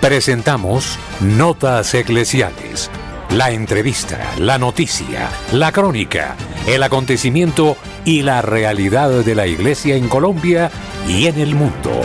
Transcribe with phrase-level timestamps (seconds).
[0.00, 2.90] Presentamos Notas Eclesiales.
[3.32, 6.36] La entrevista, la noticia, la crónica,
[6.66, 10.70] el acontecimiento y la realidad de la Iglesia en Colombia
[11.06, 12.00] y en el mundo.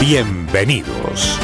[0.00, 1.38] Bienvenidos.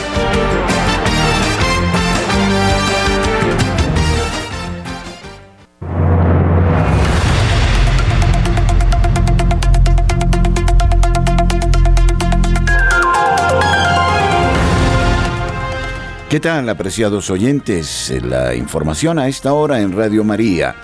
[16.36, 18.12] ¿Qué tal, apreciados oyentes?
[18.22, 20.74] La información a esta hora en Radio María.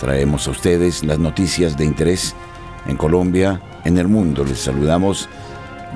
[0.00, 2.34] Traemos a ustedes las noticias de interés
[2.86, 4.42] en Colombia, en el mundo.
[4.44, 5.28] Les saludamos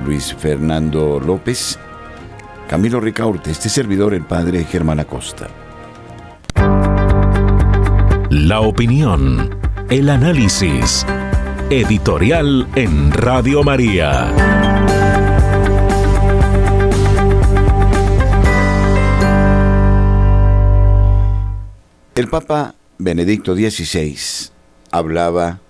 [0.05, 1.79] Luis Fernando López,
[2.69, 5.49] Camilo Ricaurte, este servidor, el padre Germán Acosta.
[8.29, 11.07] La opinión, el análisis,
[11.71, 14.58] editorial en Radio María.
[22.19, 24.51] El Papa Benedicto XVI
[24.91, 25.61] hablaba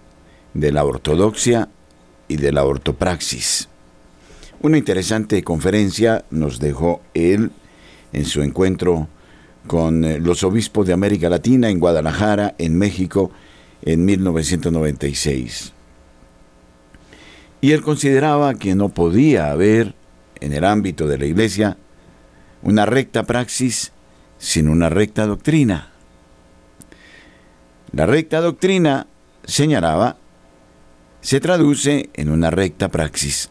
[0.54, 1.68] de la ortodoxia
[2.26, 3.68] y de la ortopraxis.
[4.62, 7.50] Una interesante conferencia nos dejó él
[8.14, 9.08] en su encuentro
[9.66, 13.30] con eh, los obispos de América Latina en Guadalajara, en México,
[13.82, 15.74] en 1996.
[17.60, 19.94] Y él consideraba que no podía haber
[20.40, 21.76] en el ámbito de la Iglesia
[22.62, 23.92] una recta praxis
[24.38, 25.92] sin una recta doctrina.
[27.92, 29.06] La recta doctrina,
[29.44, 30.18] señalaba,
[31.22, 33.48] se traduce en una recta praxis.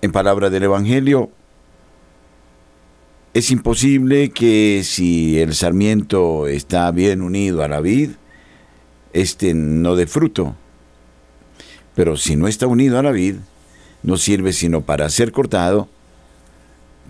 [0.00, 1.30] En palabra del Evangelio,
[3.34, 8.12] es imposible que si el sarmiento está bien unido a la vid,
[9.12, 10.56] éste no dé fruto.
[11.94, 13.36] Pero si no está unido a la vid,
[14.02, 15.88] no sirve sino para ser cortado,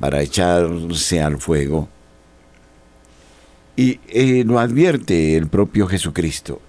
[0.00, 1.88] para echarse al fuego
[3.76, 6.60] y eh, lo advierte el propio Jesucristo.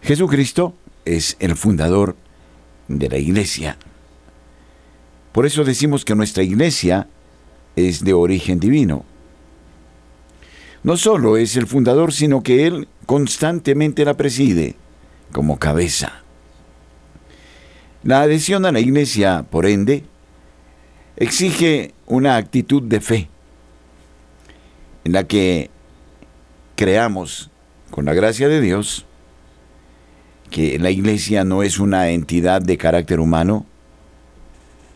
[0.00, 0.74] Jesucristo
[1.04, 2.16] es el fundador
[2.88, 3.76] de la iglesia.
[5.32, 7.08] Por eso decimos que nuestra iglesia
[7.76, 9.04] es de origen divino.
[10.82, 14.74] No solo es el fundador, sino que Él constantemente la preside
[15.30, 16.22] como cabeza.
[18.02, 20.04] La adhesión a la iglesia, por ende,
[21.16, 23.28] exige una actitud de fe
[25.04, 25.70] en la que
[26.76, 27.50] creamos,
[27.90, 29.06] con la gracia de Dios,
[30.50, 33.66] que la iglesia no es una entidad de carácter humano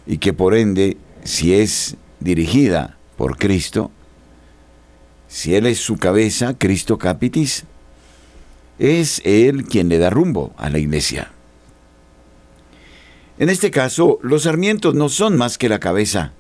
[0.07, 3.91] y que por ende, si es dirigida por Cristo,
[5.29, 7.65] si Él es su cabeza, Cristo Capitis,
[8.79, 11.33] es Él quien le da rumbo a la iglesia.
[13.39, 16.33] En este caso, los sarmientos no son más que la cabeza.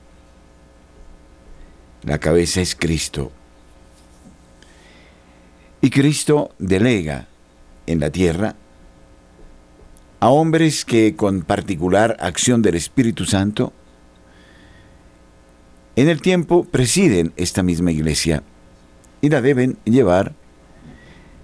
[2.03, 3.33] La cabeza es Cristo.
[5.87, 7.29] Y Cristo delega
[7.87, 8.57] en la tierra
[10.19, 13.73] a hombres que con particular acción del Espíritu Santo
[15.95, 18.43] en el tiempo presiden esta misma iglesia
[19.21, 20.35] y la deben llevar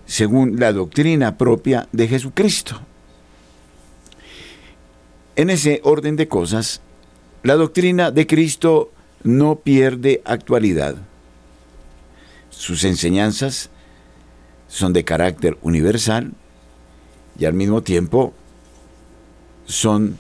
[0.06, 2.80] según la doctrina propia de Jesucristo.
[5.36, 6.80] En ese orden de cosas,
[7.44, 8.90] la doctrina de Cristo
[9.22, 10.96] no pierde actualidad.
[12.50, 13.70] Sus enseñanzas
[14.72, 16.32] son de carácter universal
[17.38, 18.32] y al mismo tiempo
[19.66, 20.16] son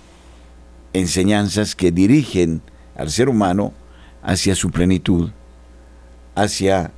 [0.92, 2.60] enseñanzas que dirigen
[2.94, 3.72] al ser humano
[4.22, 5.30] hacia su plenitud,
[6.34, 6.90] hacia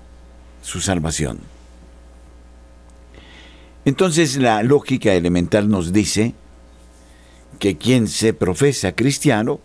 [0.62, 1.38] su salvación.
[3.84, 6.34] Entonces la lógica elemental nos dice
[7.60, 9.60] que quien se profesa cristiano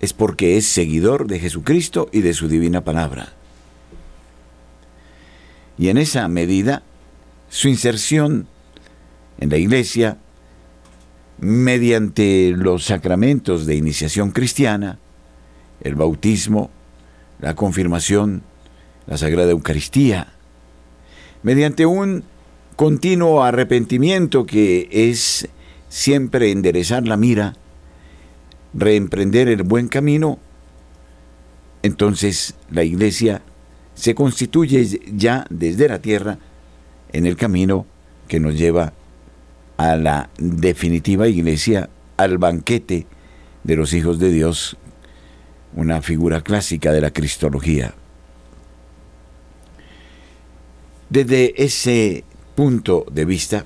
[0.00, 3.32] es porque es seguidor de Jesucristo y de su divina palabra
[5.78, 6.82] y en esa medida
[7.48, 8.46] su inserción
[9.38, 10.18] en la iglesia
[11.38, 14.98] mediante los sacramentos de iniciación cristiana,
[15.82, 16.70] el bautismo,
[17.40, 18.42] la confirmación,
[19.06, 20.32] la Sagrada Eucaristía,
[21.42, 22.24] mediante un
[22.76, 25.48] continuo arrepentimiento que es
[25.88, 27.54] siempre enderezar la mira,
[28.72, 30.38] reemprender el buen camino,
[31.82, 33.42] entonces la iglesia
[33.96, 36.38] se constituye ya desde la tierra
[37.12, 37.86] en el camino
[38.28, 38.92] que nos lleva
[39.78, 43.06] a la definitiva iglesia, al banquete
[43.64, 44.76] de los hijos de Dios,
[45.74, 47.94] una figura clásica de la cristología.
[51.08, 53.64] Desde ese punto de vista,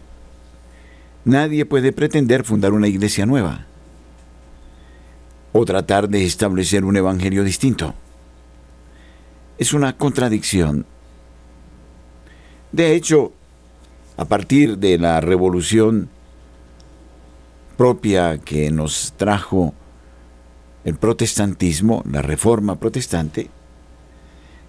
[1.24, 3.66] nadie puede pretender fundar una iglesia nueva.
[5.52, 7.92] o tratar de establecer un evangelio distinto.
[9.60, 10.86] Es una contradicción.
[12.72, 13.34] De hecho,
[14.16, 16.08] a partir de la revolución
[17.76, 19.74] propia que nos trajo
[20.84, 23.50] el protestantismo, la reforma protestante,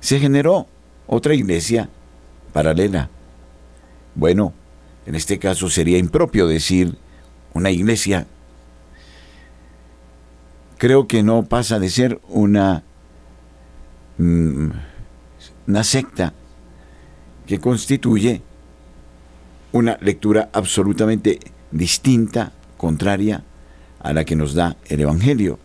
[0.02, 0.68] se generó
[1.08, 1.88] otra iglesia
[2.52, 3.10] paralela.
[4.14, 4.52] Bueno,
[5.06, 6.98] en este caso sería impropio decir
[7.54, 8.28] una iglesia.
[10.78, 12.84] Creo que no pasa de ser una,
[14.18, 16.34] una secta
[17.48, 18.42] que constituye
[19.72, 21.40] una lectura absolutamente
[21.72, 23.44] distinta, contraria
[24.00, 25.60] a la que nos da el Evangelio.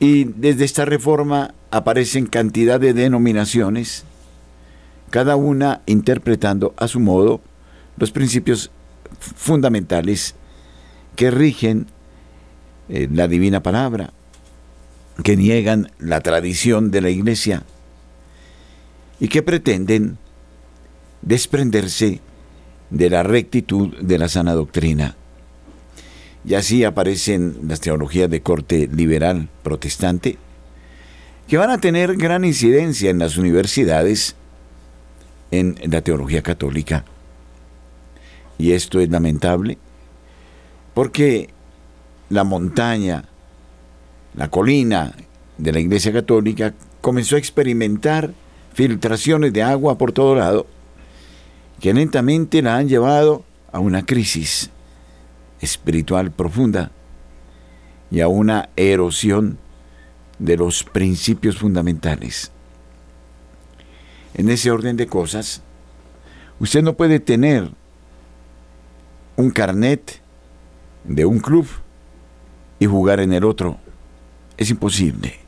[0.00, 4.04] Y desde esta reforma aparecen cantidad de denominaciones,
[5.10, 7.40] cada una interpretando a su modo
[7.96, 8.70] los principios
[9.18, 10.34] fundamentales
[11.16, 11.86] que rigen
[12.88, 14.12] eh, la divina palabra,
[15.22, 17.62] que niegan la tradición de la iglesia
[19.20, 20.18] y que pretenden
[21.22, 22.20] desprenderse
[22.90, 25.16] de la rectitud de la sana doctrina.
[26.44, 30.36] Y así aparecen las teologías de corte liberal protestante,
[31.48, 34.36] que van a tener gran incidencia en las universidades
[35.50, 37.04] en la teología católica.
[38.58, 39.78] Y esto es lamentable
[40.94, 41.50] porque
[42.30, 43.24] la montaña,
[44.34, 45.12] la colina
[45.58, 48.32] de la Iglesia Católica comenzó a experimentar
[48.72, 50.66] filtraciones de agua por todo lado
[51.80, 54.70] que lentamente la han llevado a una crisis
[55.60, 56.90] espiritual profunda
[58.10, 59.58] y a una erosión
[60.38, 62.50] de los principios fundamentales.
[64.34, 65.62] En ese orden de cosas,
[66.58, 67.70] usted no puede tener
[69.36, 70.20] un carnet
[71.04, 71.66] de un club
[72.78, 73.78] y jugar en el otro.
[74.56, 75.40] Es imposible.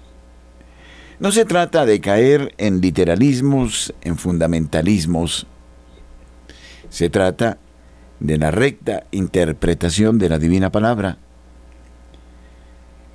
[1.18, 5.46] No se trata de caer en literalismos, en fundamentalismos.
[6.90, 7.58] Se trata
[8.20, 11.18] de la recta interpretación de la divina palabra.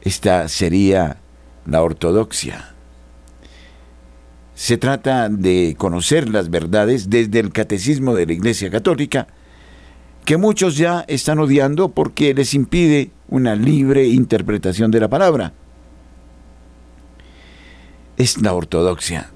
[0.02, 1.18] Esta sería
[1.68, 2.74] la ortodoxia.
[4.56, 9.28] Se trata de conocer las verdades desde el catecismo de la Iglesia Católica,
[10.26, 15.54] que muchos ya están odiando porque les impide una libre interpretación de la palabra.
[18.22, 19.32] Es la ortodoxia.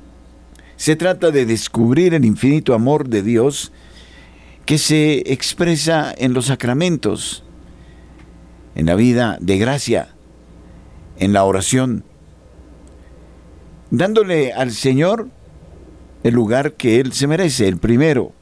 [0.75, 3.71] Se trata de descubrir el infinito amor de Dios
[4.67, 7.43] que se expresa en los sacramentos,
[8.75, 10.09] en la vida de gracia,
[11.17, 12.03] en la oración,
[13.89, 15.29] dándole al Señor
[16.23, 18.33] el lugar que Él se merece, el primero.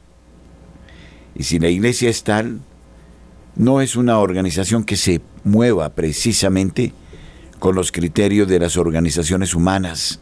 [1.34, 2.60] Y si la iglesia es tal,
[3.56, 6.92] no es una organización que se mueva precisamente
[7.60, 10.20] con los criterios de las organizaciones humanas,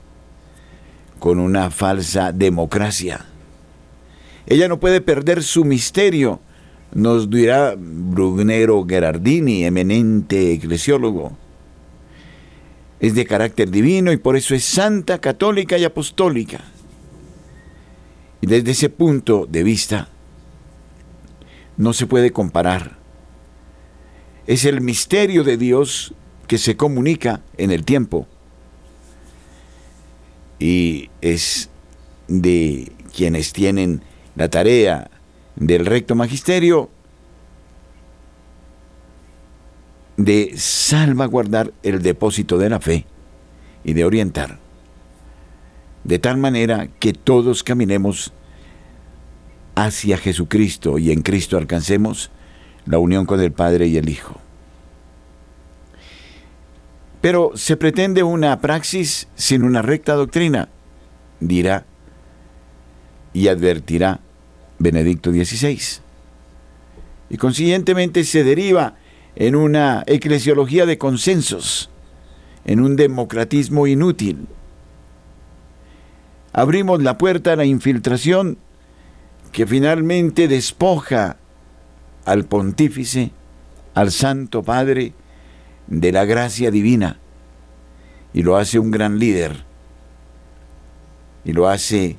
[1.23, 3.27] con una falsa democracia
[4.47, 6.41] ella no puede perder su misterio,
[6.95, 11.37] nos dirá Brugnero Gerardini, eminente eclesiólogo.
[13.01, 16.61] Es de carácter divino y por eso es santa, católica y apostólica.
[18.41, 20.09] Y desde ese punto de vista,
[21.77, 22.99] no se puede comparar.
[24.47, 26.15] Es el misterio de Dios
[26.47, 28.27] que se comunica en el tiempo.
[30.63, 31.71] Y es
[32.29, 34.01] de quienes tienen
[34.37, 35.11] la tarea
[35.57, 36.89] del recto magisterio
[40.17, 43.07] de salvaguardar el depósito de la fe
[43.83, 44.61] y de orientar,
[46.05, 48.33] de tal manera que todos caminemos
[49.75, 52.31] hacia Jesucristo y en Cristo alcancemos
[52.87, 54.42] la unión con el Padre y el Hijo.
[57.23, 60.69] Pero se pretende una praxis sin una recta doctrina,
[61.41, 61.87] dirá
[63.33, 64.21] y advertirá
[64.79, 65.81] Benedicto XVI.
[67.31, 68.97] Y consiguientemente se deriva
[69.37, 71.91] en una eclesiología de consensos,
[72.65, 74.49] en un democratismo inútil.
[76.53, 78.59] Abrimos la puerta a la infiltración
[79.53, 81.39] que finalmente despoja
[82.25, 83.31] al pontífice,
[83.95, 85.15] al Santo Padre,
[85.87, 87.19] de la gracia divina
[88.33, 89.65] y lo hace un gran líder
[91.45, 92.17] y lo hace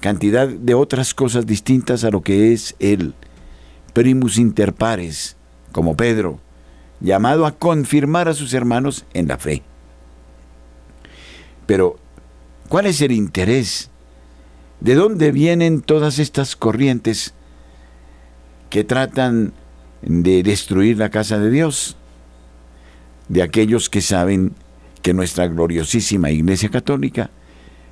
[0.00, 3.14] cantidad de otras cosas distintas a lo que es el
[3.92, 5.36] primus inter pares,
[5.72, 6.38] como Pedro,
[7.00, 9.62] llamado a confirmar a sus hermanos en la fe.
[11.66, 11.96] Pero,
[12.68, 13.90] ¿cuál es el interés?
[14.80, 17.34] ¿De dónde vienen todas estas corrientes
[18.70, 19.52] que tratan
[20.02, 21.96] de destruir la casa de Dios?
[23.28, 24.54] De aquellos que saben
[25.02, 27.30] que nuestra gloriosísima Iglesia Católica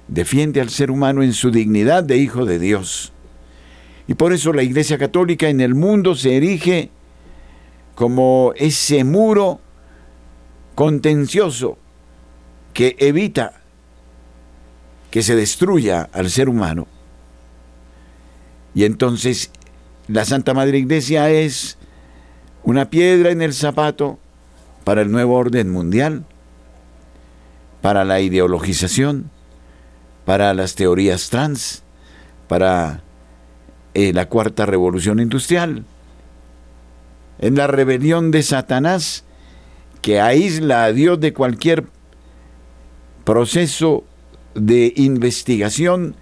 [0.08, 3.12] defiende al ser humano en su dignidad de hijo de Dios.
[4.08, 6.90] Y por eso la Iglesia Católica en el mundo se erige
[7.94, 9.60] como ese muro
[10.74, 11.78] contencioso
[12.72, 13.62] que evita
[15.10, 16.86] que se destruya al ser humano.
[18.74, 19.50] Y entonces
[20.08, 21.78] la Santa Madre Iglesia es
[22.62, 24.18] una piedra en el zapato
[24.86, 26.24] para el nuevo orden mundial,
[27.82, 29.32] para la ideologización,
[30.24, 31.82] para las teorías trans,
[32.46, 33.02] para
[33.94, 35.84] eh, la cuarta revolución industrial,
[37.40, 39.24] en la rebelión de Satanás
[40.02, 41.86] que aísla a Dios de cualquier
[43.24, 44.04] proceso
[44.54, 46.14] de investigación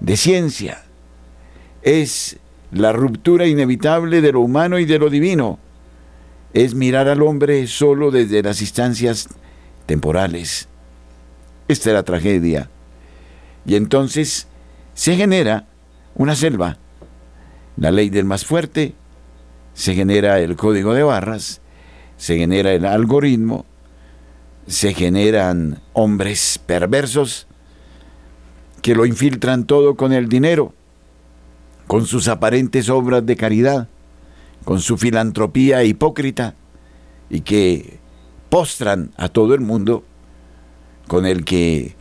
[0.00, 0.84] de ciencia.
[1.82, 2.38] Es
[2.72, 5.58] la ruptura inevitable de lo humano y de lo divino.
[6.52, 9.28] Es mirar al hombre solo desde las instancias
[9.86, 10.68] temporales.
[11.68, 12.68] Esta es la tragedia.
[13.64, 14.48] Y entonces
[14.94, 15.66] se genera
[16.14, 16.78] una selva,
[17.76, 18.94] la ley del más fuerte,
[19.74, 21.60] se genera el código de barras,
[22.16, 23.64] se genera el algoritmo,
[24.66, 27.46] se generan hombres perversos
[28.82, 30.74] que lo infiltran todo con el dinero,
[31.86, 33.88] con sus aparentes obras de caridad,
[34.64, 36.54] con su filantropía hipócrita
[37.28, 37.98] y que
[38.48, 40.04] postran a todo el mundo
[41.06, 41.96] con el que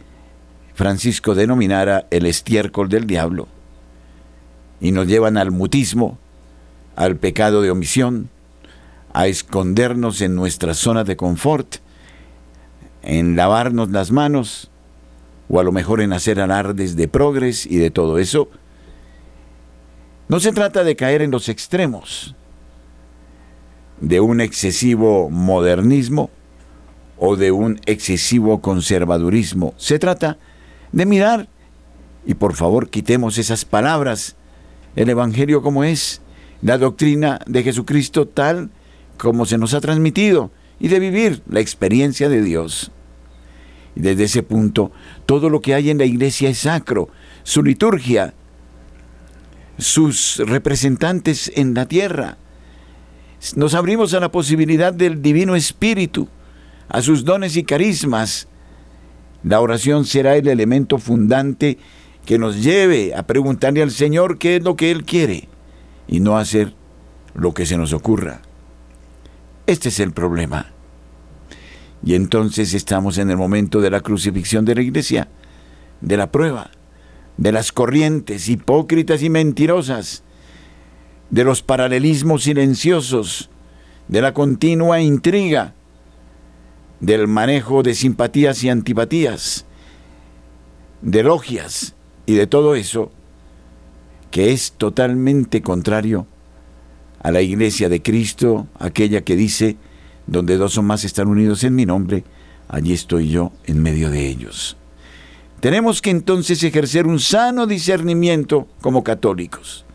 [0.74, 3.48] Francisco denominara el estiércol del diablo
[4.82, 6.18] y nos llevan al mutismo,
[6.96, 8.30] al pecado de omisión,
[9.14, 11.78] a escondernos en nuestra zona de confort,
[13.02, 14.72] en lavarnos las manos,
[15.50, 18.50] o a lo mejor en hacer alardes de progres y de todo eso.
[20.28, 22.36] No se trata de caer en los extremos
[24.02, 26.30] de un excesivo modernismo
[27.18, 29.74] o de un excesivo conservadurismo.
[29.78, 30.38] Se trata
[30.92, 31.48] de mirar,
[32.26, 34.36] y por favor quitemos esas palabras,
[34.96, 36.22] el Evangelio como es,
[36.62, 38.70] la doctrina de Jesucristo tal
[39.18, 42.92] como se nos ha transmitido, y de vivir la experiencia de Dios.
[43.96, 44.92] Y desde ese punto,
[45.26, 47.10] todo lo que hay en la iglesia es sacro,
[47.44, 48.34] su liturgia,
[49.78, 52.38] sus representantes en la tierra.
[53.56, 56.28] Nos abrimos a la posibilidad del Divino Espíritu,
[56.90, 58.48] a sus dones y carismas.
[59.44, 61.78] La oración será el elemento fundante
[62.26, 65.48] que nos lleve a preguntarle al Señor qué es lo que Él quiere
[66.08, 66.74] y no hacer
[67.34, 68.42] lo que se nos ocurra.
[69.68, 70.68] Este es el problema.
[72.04, 75.30] Y entonces estamos en el momento de la crucifixión de la iglesia,
[76.02, 76.72] de la prueba,
[77.38, 80.24] de las corrientes hipócritas y mentirosas,
[81.30, 83.50] de los paralelismos silenciosos,
[84.08, 85.74] de la continua intriga,
[87.00, 89.66] del manejo de simpatías y antipatías,
[91.02, 91.96] de logias
[92.26, 93.12] y de todo eso
[94.32, 96.28] que es totalmente contrario
[97.22, 99.78] a la iglesia de Cristo, aquella que dice,
[100.28, 102.24] donde dos o más están unidos en mi nombre,
[102.68, 104.78] allí estoy yo en medio de ellos.
[105.60, 109.86] Tenemos que entonces ejercer un sano discernimiento como católicos.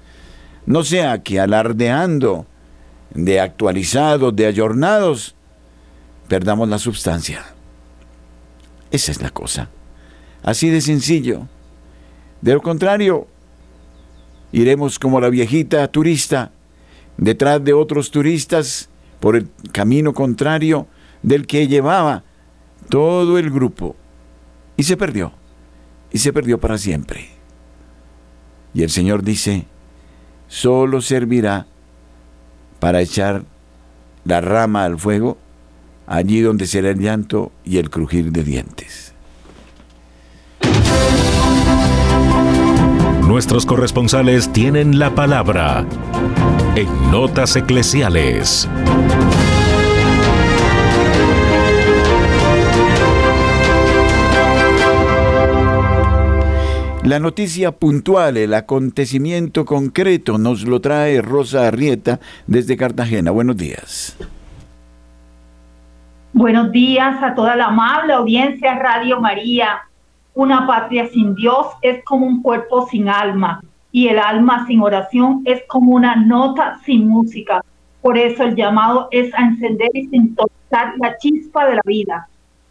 [0.66, 2.47] No sea que alardeando
[3.12, 5.35] de actualizados, de ayornados,
[6.28, 7.44] perdamos la sustancia.
[8.90, 9.71] Esa es la cosa.
[10.42, 11.49] Así de sencillo.
[12.40, 13.26] De lo contrario,
[14.52, 16.50] iremos como la viejita turista,
[17.16, 18.88] detrás de otros turistas
[19.21, 20.87] por el camino contrario
[21.23, 22.25] del que llevaba
[22.88, 23.97] todo el grupo.
[24.76, 25.33] Y se perdió.
[26.12, 27.28] Y se perdió para siempre.
[28.75, 29.66] Y el Señor dice,
[30.54, 31.66] solo servirá
[32.78, 33.42] para echar
[34.25, 35.37] la rama al fuego
[36.06, 39.14] allí donde será el llanto y el crujir de dientes.
[43.26, 45.84] Nuestros corresponsales tienen la palabra
[46.76, 48.68] en Notas Eclesiales.
[57.04, 63.30] La noticia puntual, el acontecimiento concreto, nos lo trae Rosa Arrieta desde Cartagena.
[63.30, 64.16] Buenos días.
[66.32, 69.82] Buenos días a toda la amable audiencia Radio María.
[70.32, 73.61] Una patria sin Dios es como un cuerpo sin alma
[73.92, 77.61] y el alma sin oración es como una nota sin música.
[78.00, 82.28] Por eso el llamado es a encender y sintonizar la chispa de la vida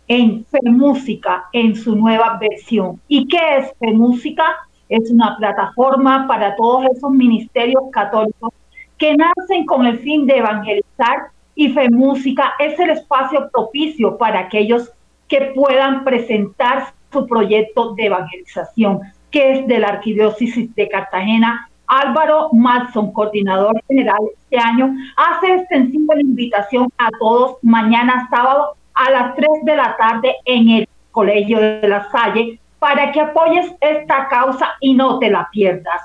[0.08, 3.00] en Fe Música en su nueva versión.
[3.08, 4.44] ¿Y qué es Fe Música?
[4.90, 8.54] Es una plataforma para todos esos ministerios católicos
[8.98, 14.40] que nacen con el fin de evangelizar y Fe Música es el espacio propicio para
[14.40, 14.92] aquellos
[15.28, 21.70] que puedan presentar su proyecto de evangelización, que es de la Arquidiócesis de Cartagena.
[21.86, 29.10] Álvaro Matson, coordinador general este año, hace extensiva la invitación a todos mañana sábado a
[29.12, 34.28] las 3 de la tarde en el Colegio de la Salle para que apoyes esta
[34.28, 36.02] causa y no te la pierdas.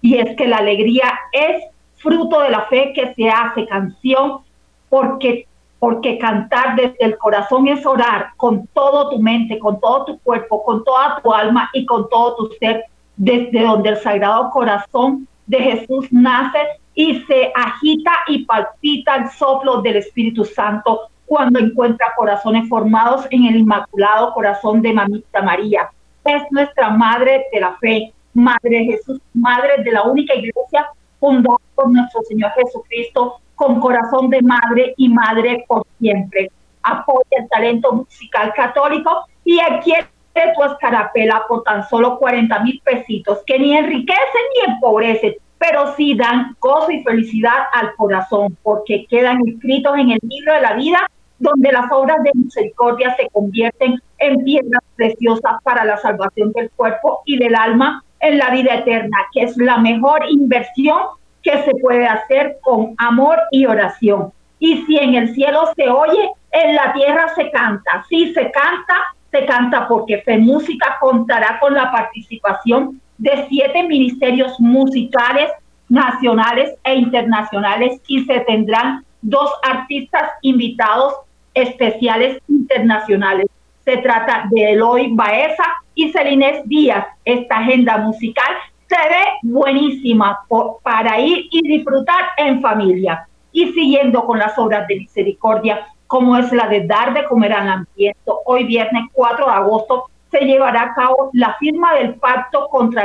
[0.00, 1.64] Y es que la alegría es
[1.96, 4.40] fruto de la fe que se hace canción
[4.88, 5.46] porque
[5.78, 10.64] porque cantar desde el corazón es orar con todo tu mente, con todo tu cuerpo,
[10.64, 12.84] con toda tu alma y con todo tu ser,
[13.18, 16.58] desde donde el sagrado corazón de Jesús nace
[16.94, 23.46] y se agita y palpita el soplo del Espíritu Santo cuando encuentra corazones formados en
[23.46, 25.90] el Inmaculado Corazón de Mamita María.
[26.24, 30.86] Es nuestra Madre de la Fe, Madre de Jesús, Madre de la única iglesia
[31.18, 36.50] fundada por nuestro Señor Jesucristo con corazón de madre y madre por siempre.
[36.82, 40.08] Apoya el talento musical católico y adquiere
[40.54, 45.34] tu escarapela por tan solo 40 mil pesitos, que ni enriquecen ni empobrecen,
[45.66, 50.60] pero sí dan gozo y felicidad al corazón, porque quedan escritos en el libro de
[50.60, 56.52] la vida, donde las obras de misericordia se convierten en piedras preciosas para la salvación
[56.52, 60.98] del cuerpo y del alma en la vida eterna, que es la mejor inversión
[61.42, 64.32] que se puede hacer con amor y oración.
[64.58, 68.04] Y si en el cielo se oye, en la tierra se canta.
[68.08, 68.96] Si se canta,
[69.30, 75.50] se canta porque Fe Música contará con la participación de siete ministerios musicales
[75.88, 81.14] nacionales e internacionales y se tendrán dos artistas invitados
[81.54, 83.46] especiales internacionales.
[83.84, 87.06] Se trata de Eloy Baeza y Celines Díaz.
[87.24, 88.54] Esta agenda musical
[88.88, 90.40] se ve buenísima
[90.82, 93.28] para ir y disfrutar en familia.
[93.52, 97.68] Y siguiendo con las obras de misericordia, como es la de dar de comer al
[97.68, 103.04] ambiente, hoy viernes 4 de agosto se llevará a cabo la firma del pacto contra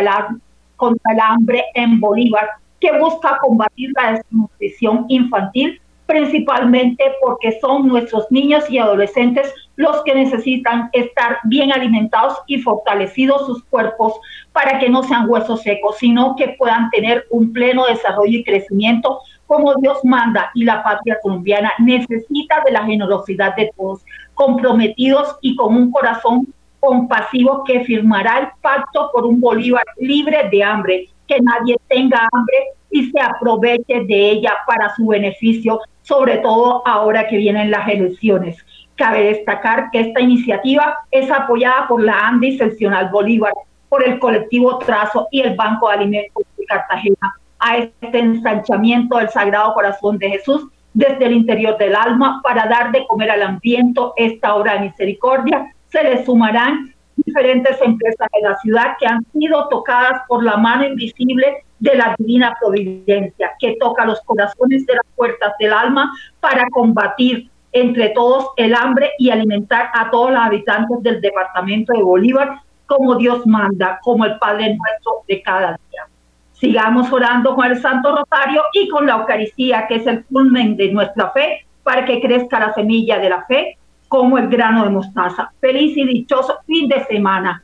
[0.75, 8.25] contra el hambre en Bolívar, que busca combatir la desnutrición infantil principalmente porque son nuestros
[8.31, 14.13] niños y adolescentes los que necesitan estar bien alimentados y fortalecidos sus cuerpos
[14.51, 19.19] para que no sean huesos secos, sino que puedan tener un pleno desarrollo y crecimiento
[19.45, 25.55] como Dios manda y la patria colombiana necesita de la generosidad de todos, comprometidos y
[25.55, 26.47] con un corazón
[26.79, 32.55] compasivo que firmará el pacto por un Bolívar libre de hambre, que nadie tenga hambre
[32.91, 38.57] y se aproveche de ella para su beneficio, sobre todo ahora que vienen las elecciones.
[38.95, 43.53] Cabe destacar que esta iniciativa es apoyada por la ANDI Seccional Bolívar,
[43.87, 49.29] por el colectivo Trazo y el Banco de Alimentos de Cartagena a este ensanchamiento del
[49.29, 54.01] Sagrado Corazón de Jesús desde el interior del alma para dar de comer al ambiente
[54.15, 55.73] esta obra de misericordia.
[55.89, 56.93] Se le sumarán
[57.25, 62.15] diferentes empresas de la ciudad que han sido tocadas por la mano invisible de la
[62.17, 68.49] divina providencia, que toca los corazones de las puertas del alma para combatir entre todos
[68.57, 73.99] el hambre y alimentar a todos los habitantes del departamento de Bolívar como Dios manda,
[74.01, 76.07] como el Padre nuestro de cada día.
[76.53, 80.91] Sigamos orando con el Santo Rosario y con la Eucaristía, que es el culmen de
[80.91, 83.78] nuestra fe, para que crezca la semilla de la fe
[84.09, 85.51] como el grano de mostaza.
[85.61, 87.63] Feliz y dichoso fin de semana.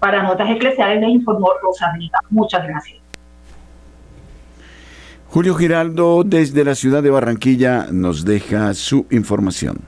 [0.00, 1.90] Para Notas Eclesiales les informó Rosa
[2.28, 2.98] Muchas gracias.
[5.28, 9.80] Julio Giraldo desde la ciudad de Barranquilla nos deja su información.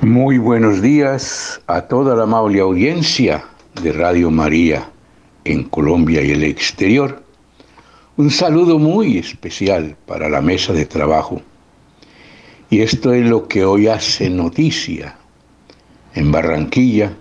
[0.00, 3.44] Muy buenos días a toda la amable audiencia
[3.82, 4.88] de Radio María
[5.44, 7.22] en Colombia y el exterior.
[8.16, 11.42] Un saludo muy especial para la mesa de trabajo
[12.70, 15.16] y esto es lo que hoy hace noticia
[16.14, 17.12] en Barranquilla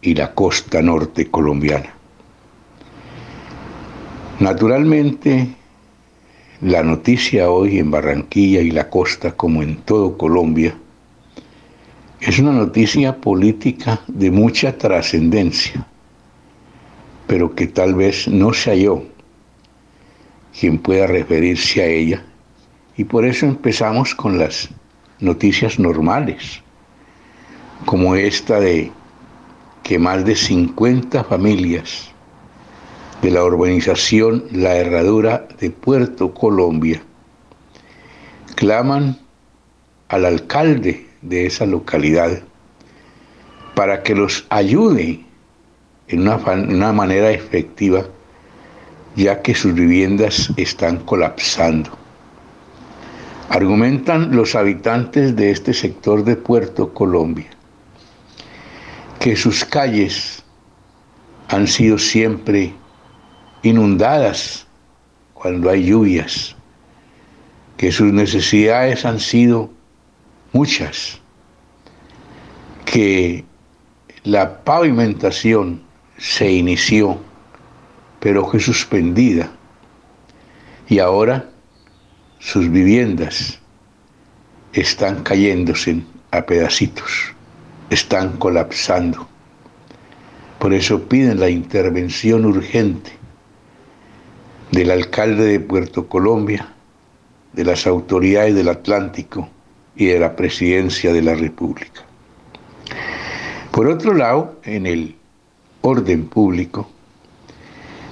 [0.00, 1.92] y la costa norte colombiana.
[4.38, 5.48] Naturalmente,
[6.60, 10.76] la noticia hoy en Barranquilla y la costa, como en todo Colombia,
[12.20, 15.84] es una noticia política de mucha trascendencia,
[17.26, 19.02] pero que tal vez no se halló
[20.58, 22.24] quien pueda referirse a ella
[22.96, 24.68] y por eso empezamos con las
[25.20, 26.62] noticias normales,
[27.84, 28.92] como esta de
[29.82, 32.10] que más de 50 familias
[33.22, 37.02] de la urbanización La Herradura de Puerto Colombia
[38.54, 39.18] claman
[40.08, 42.42] al alcalde de esa localidad
[43.74, 45.24] para que los ayude
[46.08, 48.04] en una, una manera efectiva
[49.16, 52.03] ya que sus viviendas están colapsando.
[53.48, 57.46] Argumentan los habitantes de este sector de Puerto Colombia
[59.24, 60.42] que sus calles
[61.48, 62.74] han sido siempre
[63.62, 64.66] inundadas
[65.32, 66.54] cuando hay lluvias,
[67.78, 69.70] que sus necesidades han sido
[70.52, 71.22] muchas,
[72.84, 73.46] que
[74.24, 75.80] la pavimentación
[76.18, 77.18] se inició,
[78.20, 79.50] pero fue suspendida,
[80.86, 81.48] y ahora
[82.44, 83.58] sus viviendas
[84.74, 87.32] están cayéndose a pedacitos,
[87.88, 89.26] están colapsando.
[90.58, 93.12] Por eso piden la intervención urgente
[94.72, 96.68] del alcalde de Puerto Colombia,
[97.54, 99.48] de las autoridades del Atlántico
[99.96, 102.02] y de la presidencia de la República.
[103.70, 105.16] Por otro lado, en el
[105.80, 106.90] orden público,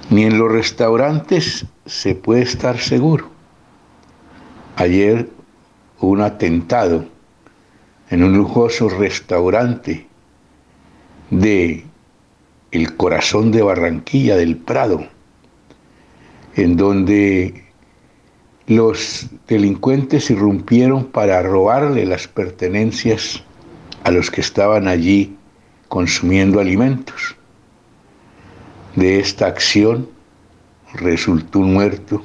[0.09, 3.41] ni en los restaurantes se puede estar seguro.
[4.76, 5.28] Ayer
[6.00, 7.04] hubo un atentado
[8.08, 10.06] en un lujoso restaurante
[11.30, 11.85] de
[12.70, 15.06] el corazón de Barranquilla del Prado,
[16.56, 17.64] en donde
[18.66, 23.42] los delincuentes irrumpieron para robarle las pertenencias
[24.04, 25.37] a los que estaban allí
[25.88, 27.37] consumiendo alimentos.
[28.96, 30.08] De esta acción
[30.94, 32.22] resultó un muerto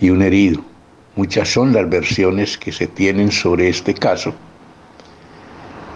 [0.00, 0.71] y un herido.
[1.14, 4.32] Muchas son las versiones que se tienen sobre este caso,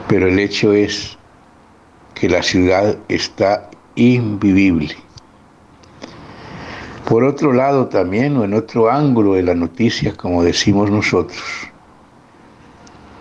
[0.09, 1.17] pero el hecho es
[2.15, 4.95] que la ciudad está invivible.
[7.09, 11.43] Por otro lado también, o en otro ángulo de la noticia, como decimos nosotros,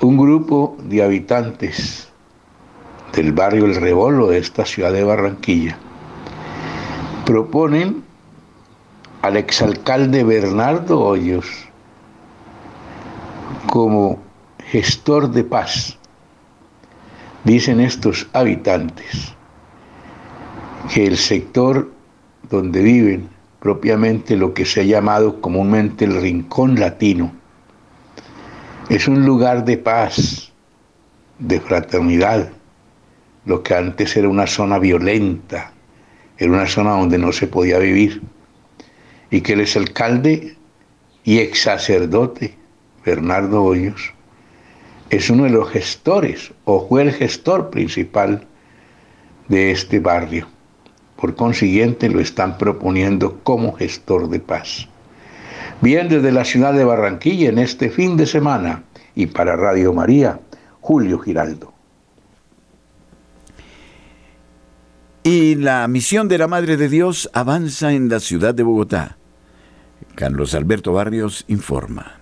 [0.02, 2.10] un grupo de habitantes
[3.14, 5.78] del barrio El Rebolo de esta ciudad de Barranquilla
[7.26, 8.04] proponen
[9.22, 11.65] al exalcalde Bernardo Hoyos
[13.68, 14.20] como
[14.72, 15.98] gestor de paz.
[17.44, 19.34] Dicen estos habitantes
[20.94, 21.92] que el sector
[22.50, 27.34] donde viven, propiamente lo que se ha llamado comúnmente el rincón latino,
[28.90, 30.52] es un lugar de paz,
[31.40, 32.52] de fraternidad,
[33.46, 35.72] lo que antes era una zona violenta,
[36.38, 38.22] era una zona donde no se podía vivir,
[39.30, 40.56] y que él es alcalde
[41.24, 42.65] y ex sacerdote
[43.06, 44.14] Bernardo Hoyos,
[45.10, 48.48] es uno de los gestores o fue el gestor principal
[49.48, 50.48] de este barrio.
[51.16, 54.88] Por consiguiente, lo están proponiendo como gestor de paz.
[55.82, 60.40] Bien desde la ciudad de Barranquilla en este fin de semana y para Radio María,
[60.82, 61.74] Julio Giraldo.
[65.24, 69.18] Y la misión de la Madre de Dios avanza en la ciudad de Bogotá.
[70.16, 72.20] Carlos Alberto Barrios informa.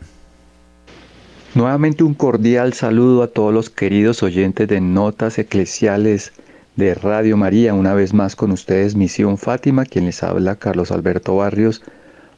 [1.56, 6.34] Nuevamente un cordial saludo a todos los queridos oyentes de Notas Eclesiales
[6.76, 11.36] de Radio María, una vez más con ustedes Misión Fátima, quien les habla Carlos Alberto
[11.36, 11.84] Barrios,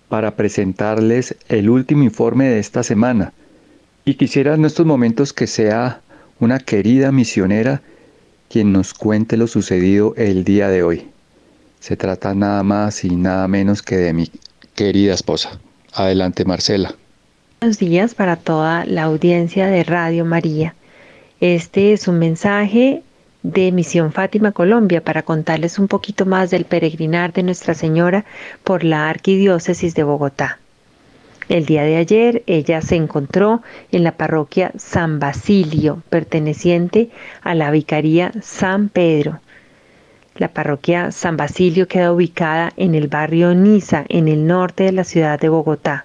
[0.10, 3.32] para presentarles el último informe de esta semana.
[4.04, 6.02] Y quisiera en estos momentos que sea
[6.42, 7.82] una querida misionera
[8.50, 11.08] quien nos cuente lo sucedido el día de hoy.
[11.80, 14.30] Se trata nada más y nada menos que de mi
[14.76, 15.58] querida esposa.
[15.94, 16.96] Adelante Marcela.
[17.62, 20.76] Buenos días para toda la audiencia de Radio María.
[21.40, 23.02] Este es un mensaje
[23.44, 28.26] de Misión Fátima Colombia para contarles un poquito más del peregrinar de Nuestra Señora
[28.66, 30.60] por la Arquidiócesis de Bogotá.
[31.48, 37.10] El día de ayer ella se encontró en la parroquia San Basilio, perteneciente
[37.42, 39.40] a la Vicaría San Pedro.
[40.36, 45.06] La parroquia San Basilio queda ubicada en el barrio Niza, en el norte de la
[45.06, 46.05] ciudad de Bogotá.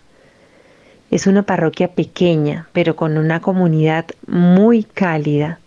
[1.11, 5.59] Es una parroquia pequeña, pero con una comunidad muy cálida.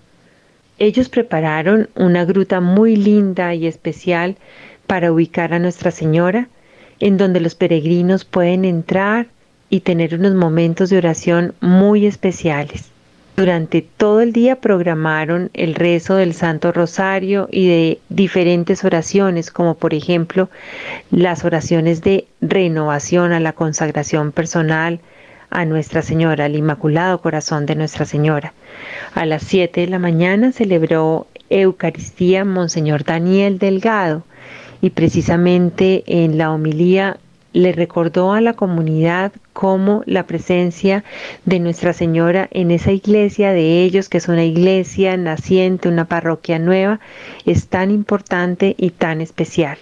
[0.79, 4.37] Ellos prepararon una gruta muy linda y especial
[4.87, 6.47] para ubicar a Nuestra Señora,
[6.99, 9.27] en donde los peregrinos pueden entrar
[9.69, 12.85] y tener unos momentos de oración muy especiales.
[13.35, 19.73] Durante todo el día programaron el rezo del Santo Rosario y de diferentes oraciones, como
[19.73, 20.49] por ejemplo
[21.09, 24.99] las oraciones de renovación a la consagración personal,
[25.53, 28.53] a Nuestra Señora, al Inmaculado Corazón de Nuestra Señora.
[29.13, 34.23] A las 7 de la mañana celebró Eucaristía Monseñor Daniel Delgado
[34.81, 37.17] y precisamente en la homilía
[37.53, 41.03] le recordó a la comunidad cómo la presencia
[41.45, 46.57] de Nuestra Señora en esa iglesia de ellos, que es una iglesia naciente, una parroquia
[46.57, 46.99] nueva,
[47.45, 49.77] es tan importante y tan especial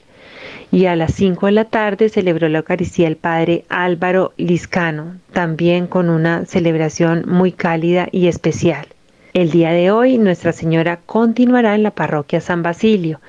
[0.72, 5.88] y a las 5 de la tarde celebró la Eucaristía el Padre Álvaro Liscano, también
[5.88, 8.88] con una celebración muy cálida y especial.
[9.34, 13.20] El día de hoy Nuestra Señora continuará en la parroquia San Basilio.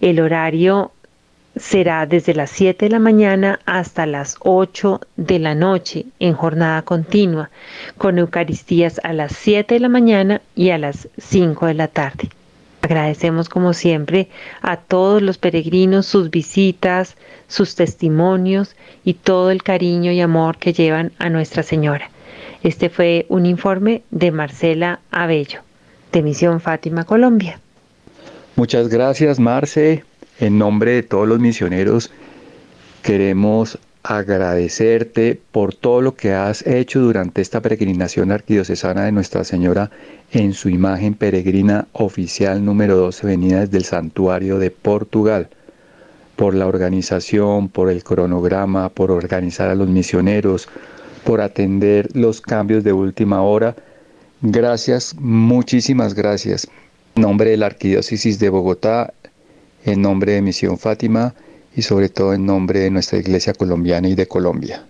[0.00, 0.92] El horario
[1.56, 6.82] será desde las 7 de la mañana hasta las 8 de la noche en jornada
[6.82, 7.50] continua,
[7.98, 12.28] con Eucaristías a las 7 de la mañana y a las 5 de la tarde.
[12.90, 14.28] Agradecemos como siempre
[14.62, 17.14] a todos los peregrinos sus visitas,
[17.46, 18.74] sus testimonios
[19.04, 22.10] y todo el cariño y amor que llevan a Nuestra Señora.
[22.64, 25.60] Este fue un informe de Marcela Abello,
[26.10, 27.60] de Misión Fátima, Colombia.
[28.56, 30.02] Muchas gracias, Marce.
[30.40, 32.10] En nombre de todos los misioneros,
[33.04, 39.90] queremos agradecerte por todo lo que has hecho durante esta peregrinación arquidiocesana de Nuestra Señora
[40.32, 45.48] en su imagen peregrina oficial número 12 venida desde el santuario de Portugal,
[46.36, 50.68] por la organización, por el cronograma, por organizar a los misioneros,
[51.24, 53.76] por atender los cambios de última hora.
[54.40, 56.66] Gracias, muchísimas gracias.
[57.16, 59.12] En nombre de la Arquidiócesis de Bogotá,
[59.84, 61.34] en nombre de Misión Fátima
[61.76, 64.84] y sobre todo en nombre de nuestra Iglesia colombiana y de Colombia.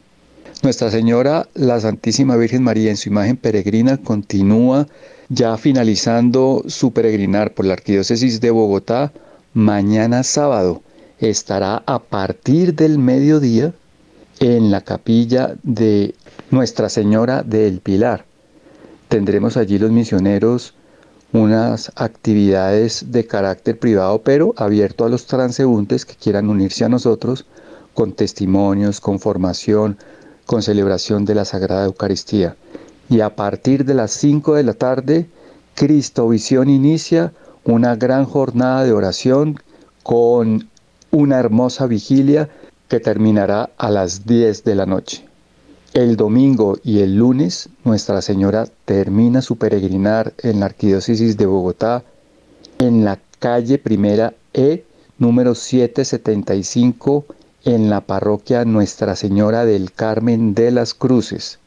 [0.62, 4.86] Nuestra Señora, la Santísima Virgen María, en su imagen peregrina, continúa
[5.30, 9.12] ya finalizando su peregrinar por la Arquidiócesis de Bogotá.
[9.54, 10.82] Mañana sábado
[11.18, 13.72] estará a partir del mediodía
[14.38, 16.14] en la capilla de
[16.50, 18.24] Nuestra Señora del Pilar.
[19.08, 20.74] Tendremos allí los misioneros
[21.32, 27.46] unas actividades de carácter privado, pero abierto a los transeúntes que quieran unirse a nosotros
[27.94, 29.96] con testimonios, con formación,
[30.46, 32.56] con celebración de la Sagrada Eucaristía.
[33.08, 35.28] Y a partir de las 5 de la tarde,
[35.74, 37.32] Cristo Visión inicia
[37.64, 39.60] una gran jornada de oración
[40.02, 40.68] con
[41.10, 42.48] una hermosa vigilia
[42.88, 45.29] que terminará a las 10 de la noche.
[45.92, 52.04] El domingo y el lunes Nuestra Señora termina su peregrinar en la Arquidiócesis de Bogotá
[52.78, 54.84] en la calle Primera E
[55.18, 57.24] número 775
[57.64, 61.58] en la parroquia Nuestra Señora del Carmen de las Cruces.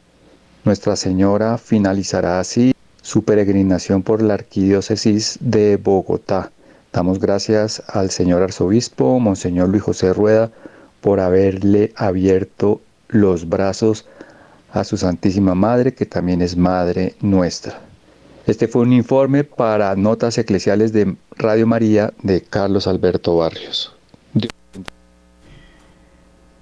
[0.64, 6.50] Nuestra Señora finalizará así su peregrinación por la Arquidiócesis de Bogotá.
[6.94, 10.50] Damos gracias al señor arzobispo, Monseñor Luis José Rueda,
[11.02, 14.06] por haberle abierto los brazos
[14.74, 17.80] a su Santísima Madre, que también es Madre nuestra.
[18.46, 23.96] Este fue un informe para Notas Eclesiales de Radio María de Carlos Alberto Barrios.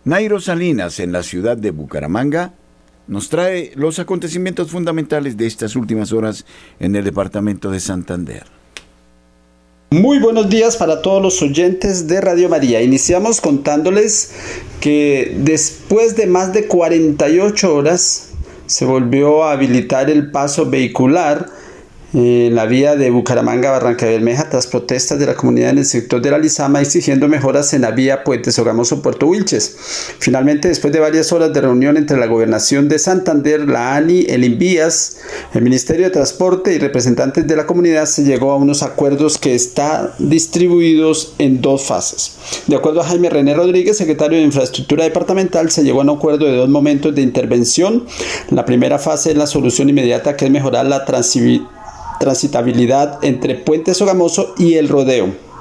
[0.04, 2.54] Nairo Salinas, en la ciudad de Bucaramanga,
[3.08, 6.46] nos trae los acontecimientos fundamentales de estas últimas horas
[6.80, 8.61] en el departamento de Santander.
[9.94, 12.82] Muy buenos días para todos los oyentes de Radio María.
[12.82, 14.32] Iniciamos contándoles
[14.80, 18.30] que después de más de 48 horas
[18.68, 21.48] se volvió a habilitar el paso vehicular
[22.14, 26.22] en la vía de Bucaramanga Barranca Bermeja tras protestas de la comunidad en el sector
[26.22, 29.78] de la Lizama exigiendo mejoras en la vía Puente Sogamoso Puerto Wilches.
[30.20, 34.44] Finalmente, después de varias horas de reunión entre la gobernación de Santander, la ANI, el
[34.44, 35.18] Invías,
[35.54, 39.56] el Ministerio de Transporte y representantes de la comunidad, se llegó a unos acuerdos que
[39.56, 42.34] están distribuidos en dos fases.
[42.68, 46.46] De acuerdo a Jaime René Rodríguez, secretario de Infraestructura Departamental, se llegó a un acuerdo
[46.46, 48.06] de dos momentos de intervención.
[48.50, 51.81] La primera fase es la solución inmediata que es mejorar la transibilidad
[52.22, 55.52] transitabilidad entre Puente Sogamoso y el Rodeo.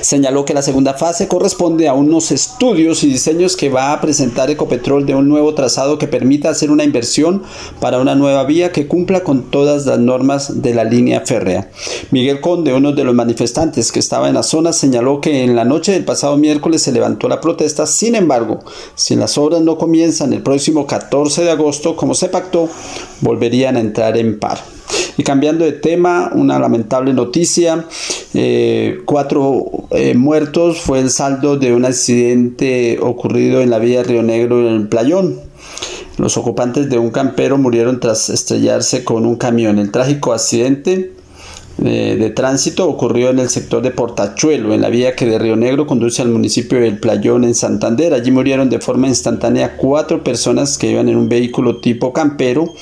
[0.00, 4.50] Señaló que la segunda fase corresponde a unos estudios y diseños que va a presentar
[4.50, 7.44] Ecopetrol de un nuevo trazado que permita hacer una inversión
[7.78, 11.70] para una nueva vía que cumpla con todas las normas de la línea férrea.
[12.10, 15.64] Miguel Conde, uno de los manifestantes que estaba en la zona, señaló que en la
[15.64, 17.86] noche del pasado miércoles se levantó la protesta.
[17.86, 18.58] Sin embargo,
[18.96, 22.68] si las obras no comienzan el próximo 14 de agosto, como se pactó,
[23.20, 24.62] volverían a entrar en paro.
[25.16, 27.86] Y cambiando de tema, una lamentable noticia,
[28.34, 34.22] eh, cuatro eh, muertos fue el saldo de un accidente ocurrido en la vía Río
[34.22, 35.40] Negro en el Playón.
[36.18, 39.78] Los ocupantes de un campero murieron tras estrellarse con un camión.
[39.78, 41.12] El trágico accidente
[41.82, 45.86] de, tránsito ocurrió en el sector de Portachuelo, en la vía que de Río Negro
[45.86, 48.14] conduce al municipio del Playón en Santander.
[48.14, 52.72] Allí murieron de forma instantánea cuatro personas que iban en un vehículo tipo campero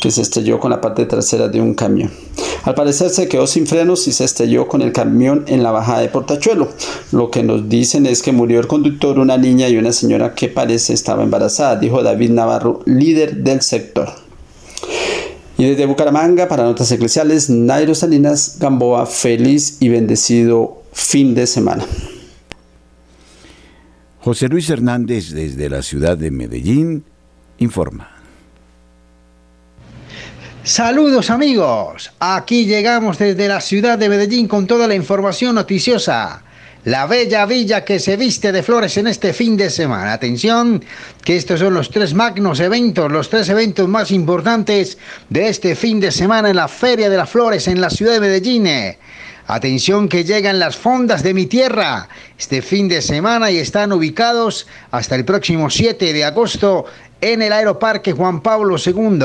[0.00, 2.10] que se estrelló con la parte trasera de un camión.
[2.64, 6.00] Al parecer se quedó sin frenos y se estrelló con el camión en la bajada
[6.00, 6.68] de Portachuelo.
[7.12, 10.48] Lo que nos dicen es que murió el conductor, una niña y una señora que
[10.48, 14.25] parece estaba embarazada, dijo David Navarro, líder del sector.
[15.58, 21.84] Y desde Bucaramanga, para Notas Eclesiales, Nairo Salinas Gamboa, feliz y bendecido fin de semana.
[24.20, 27.04] José Luis Hernández desde la ciudad de Medellín
[27.58, 28.10] informa.
[30.64, 36.42] Saludos amigos, aquí llegamos desde la ciudad de Medellín con toda la información noticiosa.
[36.86, 40.12] La bella villa que se viste de flores en este fin de semana.
[40.12, 40.84] Atención,
[41.24, 44.96] que estos son los tres magnos eventos, los tres eventos más importantes
[45.28, 48.20] de este fin de semana en la Feria de las Flores en la ciudad de
[48.20, 48.68] Medellín.
[49.48, 54.68] Atención que llegan las fondas de mi tierra este fin de semana y están ubicados
[54.92, 56.84] hasta el próximo 7 de agosto
[57.20, 59.18] en el Aeroparque Juan Pablo II.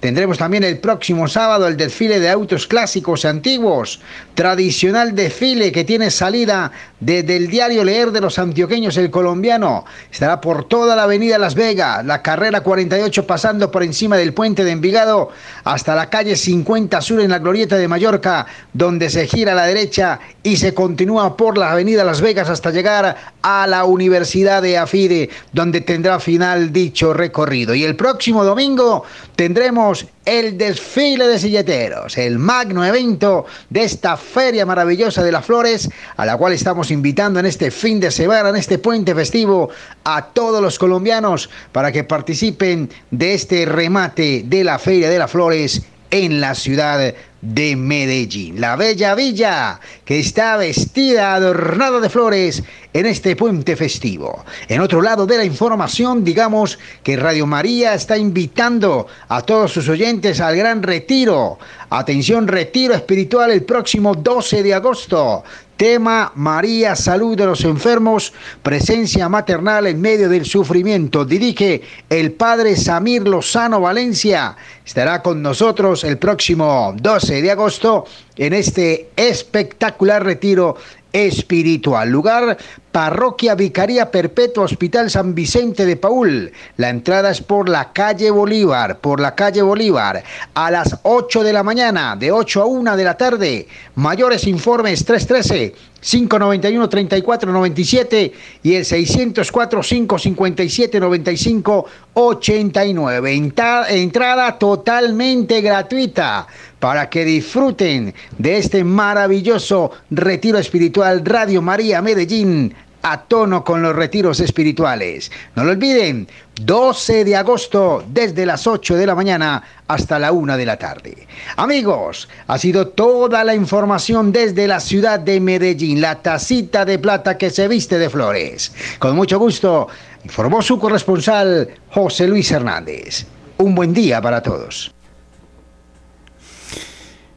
[0.00, 4.00] Tendremos también el próximo sábado el desfile de autos clásicos antiguos,
[4.34, 9.84] tradicional desfile que tiene salida desde el diario Leer de los Antioqueños El Colombiano.
[10.10, 14.64] Estará por toda la avenida Las Vegas, la carrera 48 pasando por encima del puente
[14.64, 15.32] de Envigado
[15.64, 19.66] hasta la calle 50 Sur en la glorieta de Mallorca, donde se gira a la
[19.66, 24.78] derecha y se continúa por la avenida Las Vegas hasta llegar a la Universidad de
[24.78, 27.74] Afide, donde tendrá final dicho recorrido.
[27.74, 29.04] Y el próximo domingo
[29.36, 29.89] tendremos
[30.24, 36.26] el desfile de silleteros, el magno evento de esta feria maravillosa de las flores, a
[36.26, 39.70] la cual estamos invitando en este fin de semana, en este puente festivo,
[40.04, 45.30] a todos los colombianos para que participen de este remate de la Feria de las
[45.30, 48.60] Flores en la ciudad de Medellín.
[48.60, 54.44] La bella villa que está vestida, adornada de flores en este puente festivo.
[54.68, 59.88] En otro lado de la información, digamos que Radio María está invitando a todos sus
[59.88, 61.58] oyentes al gran retiro.
[61.88, 65.44] Atención, retiro espiritual el próximo 12 de agosto.
[65.80, 71.24] Tema María, salud de los enfermos, presencia maternal en medio del sufrimiento.
[71.24, 74.58] Dirige el padre Samir Lozano Valencia.
[74.84, 78.04] Estará con nosotros el próximo 12 de agosto
[78.36, 80.76] en este espectacular retiro
[81.12, 82.08] espiritual.
[82.08, 82.56] Lugar,
[82.92, 86.52] Parroquia Vicaría Perpetua Hospital San Vicente de Paul.
[86.76, 90.22] La entrada es por la calle Bolívar, por la calle Bolívar,
[90.54, 93.68] a las 8 de la mañana, de 8 a 1 de la tarde.
[93.94, 98.32] Mayores informes 313 591 3497
[98.62, 103.52] y el 604 557 95 89.
[103.90, 106.46] Entrada totalmente gratuita
[106.78, 113.94] para que disfruten de este maravilloso retiro espiritual Radio María Medellín a tono con los
[113.94, 115.30] retiros espirituales.
[115.56, 116.28] No lo olviden,
[116.60, 121.26] 12 de agosto desde las 8 de la mañana hasta la 1 de la tarde.
[121.56, 127.38] Amigos, ha sido toda la información desde la ciudad de Medellín, la tacita de plata
[127.38, 128.72] que se viste de flores.
[128.98, 129.88] Con mucho gusto,
[130.24, 133.26] informó su corresponsal José Luis Hernández.
[133.58, 134.94] Un buen día para todos.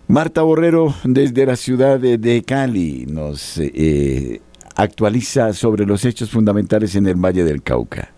[0.08, 4.42] Marta Borrero desde la ciudad de Cali nos eh,
[4.76, 8.12] actualiza sobre los hechos fundamentales en el Valle del Cauca.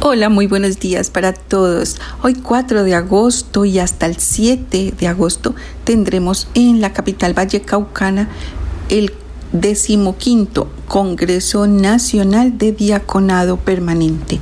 [0.00, 1.98] Hola, muy buenos días para todos.
[2.22, 7.62] Hoy 4 de agosto y hasta el 7 de agosto tendremos en la capital Valle
[7.62, 8.28] Caucana
[8.90, 9.14] el
[9.52, 14.40] decimoquinto Congreso Nacional de Diaconado Permanente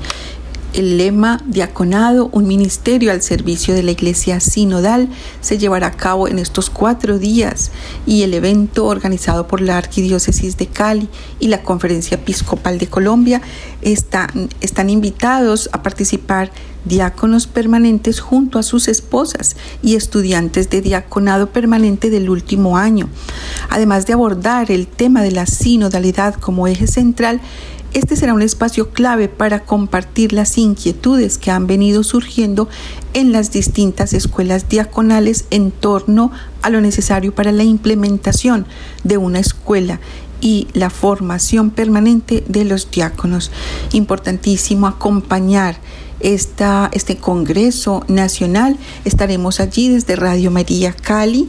[0.74, 5.08] el lema Diaconado, un ministerio al servicio de la Iglesia Sinodal,
[5.40, 7.70] se llevará a cabo en estos cuatro días
[8.06, 11.08] y el evento organizado por la Arquidiócesis de Cali
[11.38, 13.42] y la Conferencia Episcopal de Colombia
[13.82, 16.50] están, están invitados a participar
[16.84, 23.08] diáconos permanentes junto a sus esposas y estudiantes de diaconado permanente del último año.
[23.70, 27.40] Además de abordar el tema de la sinodalidad como eje central,
[27.94, 32.68] este será un espacio clave para compartir las inquietudes que han venido surgiendo
[33.12, 38.66] en las distintas escuelas diaconales en torno a lo necesario para la implementación
[39.04, 40.00] de una escuela
[40.40, 43.50] y la formación permanente de los diáconos.
[43.92, 45.76] Importantísimo acompañar
[46.20, 48.76] esta, este Congreso Nacional.
[49.04, 51.48] Estaremos allí desde Radio María Cali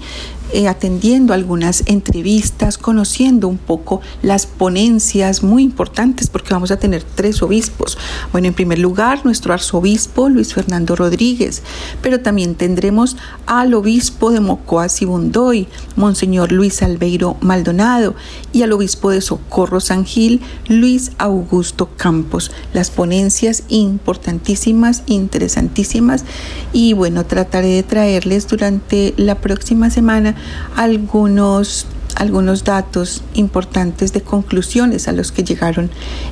[0.53, 7.03] eh, atendiendo algunas entrevistas, conociendo un poco las ponencias muy importantes porque vamos a tener
[7.03, 7.97] tres obispos.
[8.31, 11.63] Bueno, en primer lugar, nuestro arzobispo Luis Fernando Rodríguez,
[12.03, 18.15] pero también tendremos al obispo de Mocoa Sibundoy, Monseñor Luis Albeiro Maldonado,
[18.51, 22.51] y al obispo de Socorro San Gil, Luis Augusto Campos.
[22.73, 26.25] Las ponencias importantísimas, interesantísimas,
[26.71, 30.35] y bueno, trataré de traerles durante la próxima semana
[30.75, 35.89] algunos, algunos datos importantes de conclusiones a los que llegaron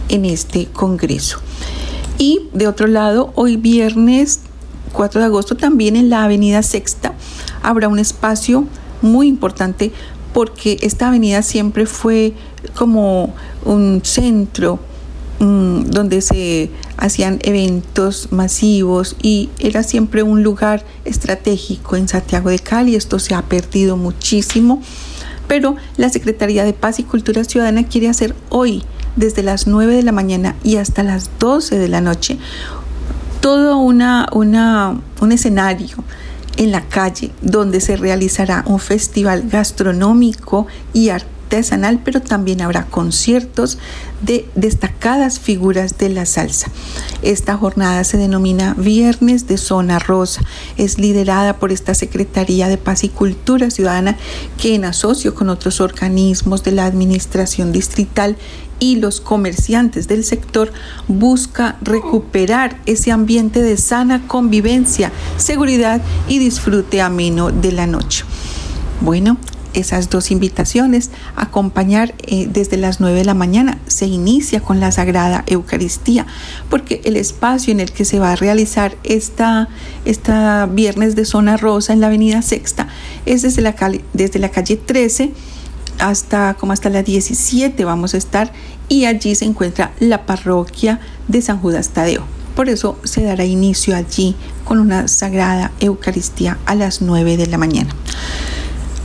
[0.09, 1.39] en este Congreso.
[2.17, 4.41] Y de otro lado, hoy viernes
[4.93, 7.13] 4 de agosto también en la Avenida Sexta
[7.63, 8.65] habrá un espacio
[9.01, 9.91] muy importante
[10.33, 12.33] porque esta avenida siempre fue
[12.75, 13.33] como
[13.65, 14.79] un centro
[15.41, 22.59] mm, donde se hacían eventos masivos y era siempre un lugar estratégico en Santiago de
[22.59, 22.95] Cali.
[22.95, 24.81] Esto se ha perdido muchísimo,
[25.47, 28.83] pero la Secretaría de Paz y Cultura Ciudadana quiere hacer hoy,
[29.17, 32.37] desde las 9 de la mañana y hasta las 12 de la noche,
[33.41, 35.97] todo una, una, un escenario
[36.57, 41.09] en la calle donde se realizará un festival gastronómico y
[41.51, 43.77] artesanal, pero también habrá conciertos
[44.21, 46.67] de destacadas figuras de la salsa.
[47.21, 50.41] Esta jornada se denomina Viernes de Zona Rosa.
[50.77, 54.17] Es liderada por esta Secretaría de Paz y Cultura Ciudadana
[54.57, 58.37] que en asocio con otros organismos de la Administración Distrital
[58.79, 60.71] y los comerciantes del sector
[61.07, 68.23] busca recuperar ese ambiente de sana convivencia, seguridad y disfrute ameno de la noche.
[69.01, 69.37] Bueno,
[69.73, 74.91] esas dos invitaciones, acompañar eh, desde las 9 de la mañana, se inicia con la
[74.91, 76.25] Sagrada Eucaristía,
[76.69, 79.69] porque el espacio en el que se va a realizar esta,
[80.05, 82.87] esta viernes de zona rosa en la Avenida Sexta
[83.25, 83.75] es desde la,
[84.13, 85.31] desde la calle 13
[85.99, 88.51] hasta como hasta las 17 vamos a estar
[88.89, 92.23] y allí se encuentra la parroquia de San Judas Tadeo.
[92.55, 97.57] Por eso se dará inicio allí con una sagrada Eucaristía a las 9 de la
[97.57, 97.95] mañana.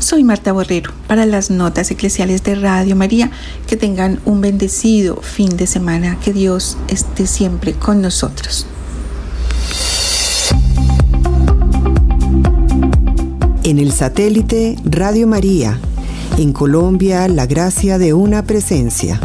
[0.07, 3.33] Soy Marta Borrero para las notas eclesiales de Radio María.
[3.67, 6.17] Que tengan un bendecido fin de semana.
[6.21, 8.69] Que Dios esté siempre con nosotros.
[13.65, 15.77] En el satélite Radio María
[16.39, 19.19] en Colombia, la gracia de una presencia.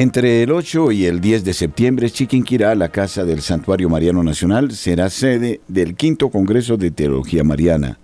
[0.00, 4.72] Entre el 8 y el 10 de septiembre, Chiquinquirá, la Casa del Santuario Mariano Nacional,
[4.72, 7.98] será sede del quinto Congreso de Teología Mariana,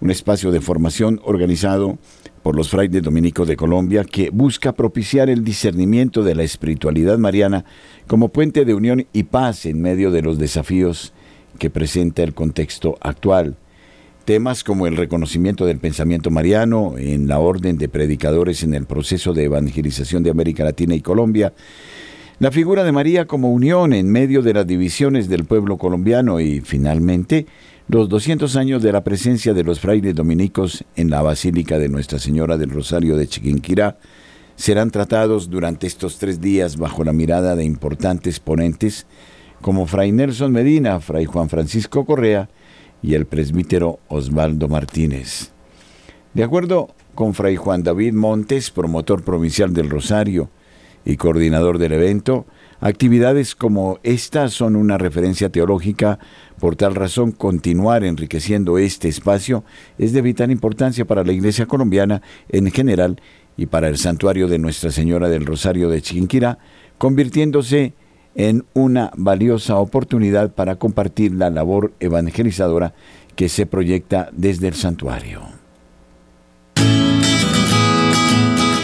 [0.00, 1.98] un espacio de formación organizado
[2.42, 7.66] por los frailes dominicos de Colombia que busca propiciar el discernimiento de la espiritualidad mariana
[8.06, 11.12] como puente de unión y paz en medio de los desafíos
[11.58, 13.58] que presenta el contexto actual.
[14.30, 19.32] Temas como el reconocimiento del pensamiento mariano en la orden de predicadores en el proceso
[19.32, 21.52] de evangelización de América Latina y Colombia,
[22.38, 26.60] la figura de María como unión en medio de las divisiones del pueblo colombiano y,
[26.60, 27.46] finalmente,
[27.88, 32.20] los 200 años de la presencia de los frailes dominicos en la Basílica de Nuestra
[32.20, 33.98] Señora del Rosario de Chiquinquirá
[34.54, 39.08] serán tratados durante estos tres días bajo la mirada de importantes ponentes
[39.60, 42.48] como Fray Nelson Medina, Fray Juan Francisco Correa
[43.02, 45.52] y el presbítero Osvaldo Martínez.
[46.34, 50.50] De acuerdo con Fray Juan David Montes, promotor provincial del Rosario
[51.04, 52.46] y coordinador del evento,
[52.80, 56.18] actividades como esta son una referencia teológica
[56.58, 59.64] por tal razón, continuar enriqueciendo este espacio
[59.98, 62.20] es de vital importancia para la Iglesia colombiana
[62.50, 63.20] en general
[63.56, 66.58] y para el santuario de Nuestra Señora del Rosario de Chiquinquirá,
[66.98, 67.94] convirtiéndose en
[68.74, 72.94] una valiosa oportunidad para compartir la labor evangelizadora
[73.36, 75.42] que se proyecta desde el santuario.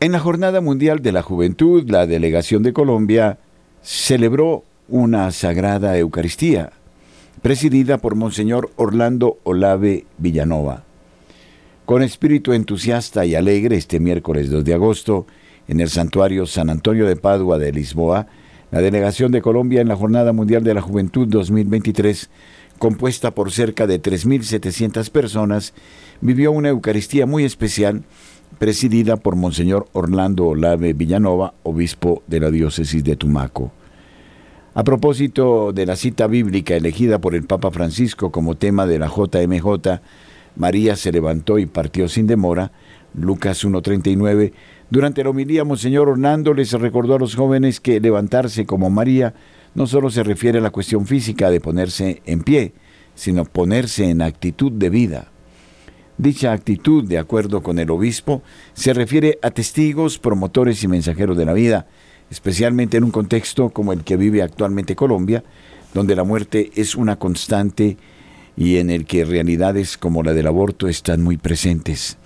[0.00, 3.38] En la Jornada Mundial de la Juventud, la delegación de Colombia
[3.80, 6.72] celebró una sagrada Eucaristía
[7.40, 10.84] presidida por Monseñor Orlando Olave Villanova.
[11.86, 15.26] Con espíritu entusiasta y alegre, este miércoles 2 de agosto,
[15.68, 18.26] en el santuario San Antonio de Padua de Lisboa,
[18.70, 22.28] la delegación de Colombia en la Jornada Mundial de la Juventud 2023,
[22.78, 25.74] compuesta por cerca de 3.700 personas,
[26.20, 28.04] vivió una Eucaristía muy especial,
[28.58, 33.72] presidida por Monseñor Orlando Olave Villanova, obispo de la diócesis de Tumaco.
[34.74, 39.06] A propósito de la cita bíblica elegida por el Papa Francisco como tema de la
[39.06, 40.00] JMJ,
[40.56, 42.72] María se levantó y partió sin demora,
[43.14, 44.52] Lucas 1.39.
[44.90, 49.34] Durante la homilía, Monseñor Orlando les recordó a los jóvenes que levantarse como María
[49.74, 52.74] no solo se refiere a la cuestión física de ponerse en pie,
[53.14, 55.30] sino ponerse en actitud de vida.
[56.16, 61.44] Dicha actitud, de acuerdo con el obispo, se refiere a testigos, promotores y mensajeros de
[61.44, 61.86] la vida,
[62.30, 65.42] especialmente en un contexto como el que vive actualmente Colombia,
[65.92, 67.96] donde la muerte es una constante
[68.56, 72.16] y en el que realidades como la del aborto están muy presentes.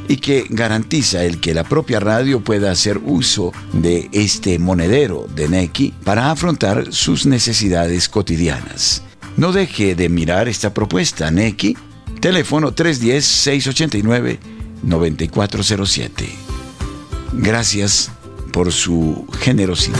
[0.08, 5.48] y que garantiza el que la propia radio pueda hacer uso de este monedero de
[5.48, 9.02] Neki para afrontar sus necesidades cotidianas.
[9.36, 11.76] No deje de mirar esta propuesta, Neki,
[12.20, 12.72] teléfono
[14.84, 16.48] 310-689-9407.
[17.34, 18.10] Gracias
[18.52, 19.98] por su generosidad.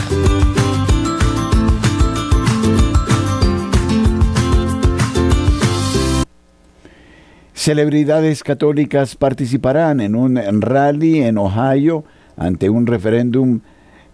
[7.55, 12.05] Celebridades católicas participarán en un rally en Ohio
[12.37, 13.61] ante un referéndum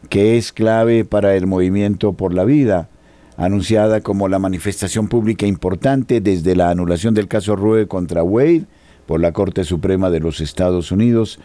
[0.09, 2.89] que es clave para el movimiento por la vida,
[3.37, 8.67] anunciada como la manifestación pública importante desde la anulación del caso Roe contra Wade
[9.07, 11.39] por la Corte Suprema de los Estados Unidos.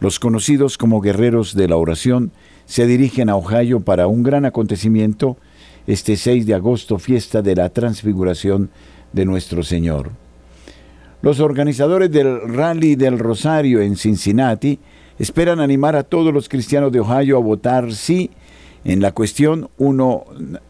[0.00, 2.32] Los conocidos como guerreros de la oración
[2.66, 5.36] se dirigen a Ohio para un gran acontecimiento
[5.86, 8.70] este 6 de agosto, fiesta de la transfiguración
[9.12, 10.10] de nuestro Señor.
[11.22, 14.78] Los organizadores del Rally del Rosario en Cincinnati
[15.18, 18.30] esperan animar a todos los cristianos de Ohio a votar sí
[18.84, 20.24] en la cuestión 1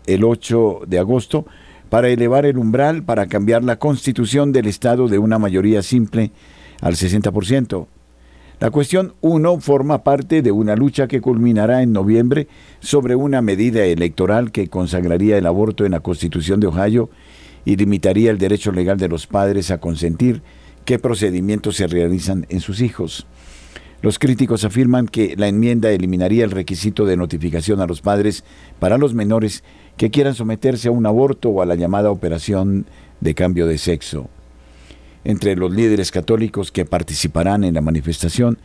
[0.07, 1.47] el 8 de agosto
[1.95, 6.33] para elevar el umbral para cambiar la constitución del Estado de una mayoría simple
[6.81, 7.87] al 60%.
[8.59, 12.49] La cuestión 1 forma parte de una lucha que culminará en noviembre
[12.81, 17.11] sobre una medida electoral que consagraría el aborto en la Constitución de Ohio
[17.65, 20.43] y limitaría el derecho legal de los padres a consentir
[20.85, 23.25] qué procedimientos se realizan en sus hijos.
[24.05, 28.45] Los críticos afirman que la enmienda eliminaría el requisito de notificación a los padres
[28.79, 29.65] para los menores
[29.97, 32.87] que quieran someterse a un aborto o a la llamada operación
[33.21, 34.29] de cambio de sexo.
[35.25, 38.59] Entre los líderes católicos que participarán en la manifestación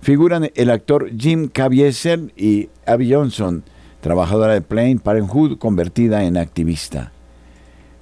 [0.00, 3.62] figuran el actor Jim Caviezel y Abby Johnson,
[4.00, 7.12] trabajadora de Planned Parenthood convertida en activista.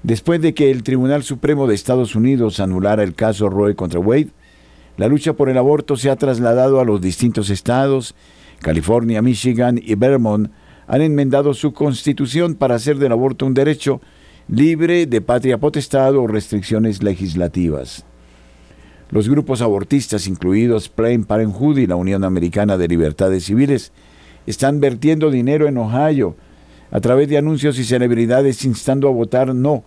[0.02, 4.30] Después de que el Tribunal Supremo de Estados Unidos anulara el caso Roe contra Wade,
[4.96, 8.14] la lucha por el aborto se ha trasladado a los distintos estados.
[8.60, 10.50] California, Michigan y Vermont
[10.88, 14.00] han enmendado su constitución para hacer del aborto un derecho
[14.48, 18.06] libre de patria potestad o restricciones legislativas.
[19.10, 23.92] Los grupos abortistas, incluidos Planned Parenthood y la Unión Americana de Libertades Civiles,
[24.46, 26.36] están vertiendo dinero en Ohio
[26.90, 29.84] a través de anuncios y celebridades instando a votar no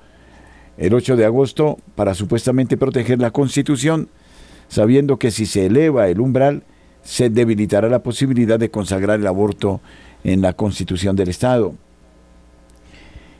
[0.78, 4.10] el 8 de agosto para supuestamente proteger la Constitución,
[4.68, 6.64] sabiendo que si se eleva el umbral,
[7.04, 9.82] se debilitará la posibilidad de consagrar el aborto
[10.24, 11.74] en la Constitución del Estado.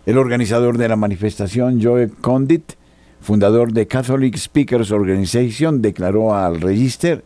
[0.06, 2.74] El organizador de la manifestación, Joe Condit,
[3.20, 7.24] fundador de Catholic Speakers Organization, declaró al Register,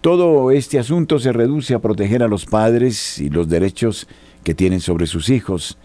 [0.00, 4.06] todo este asunto se reduce a proteger a los padres y los derechos
[4.42, 5.78] que tienen sobre sus hijos.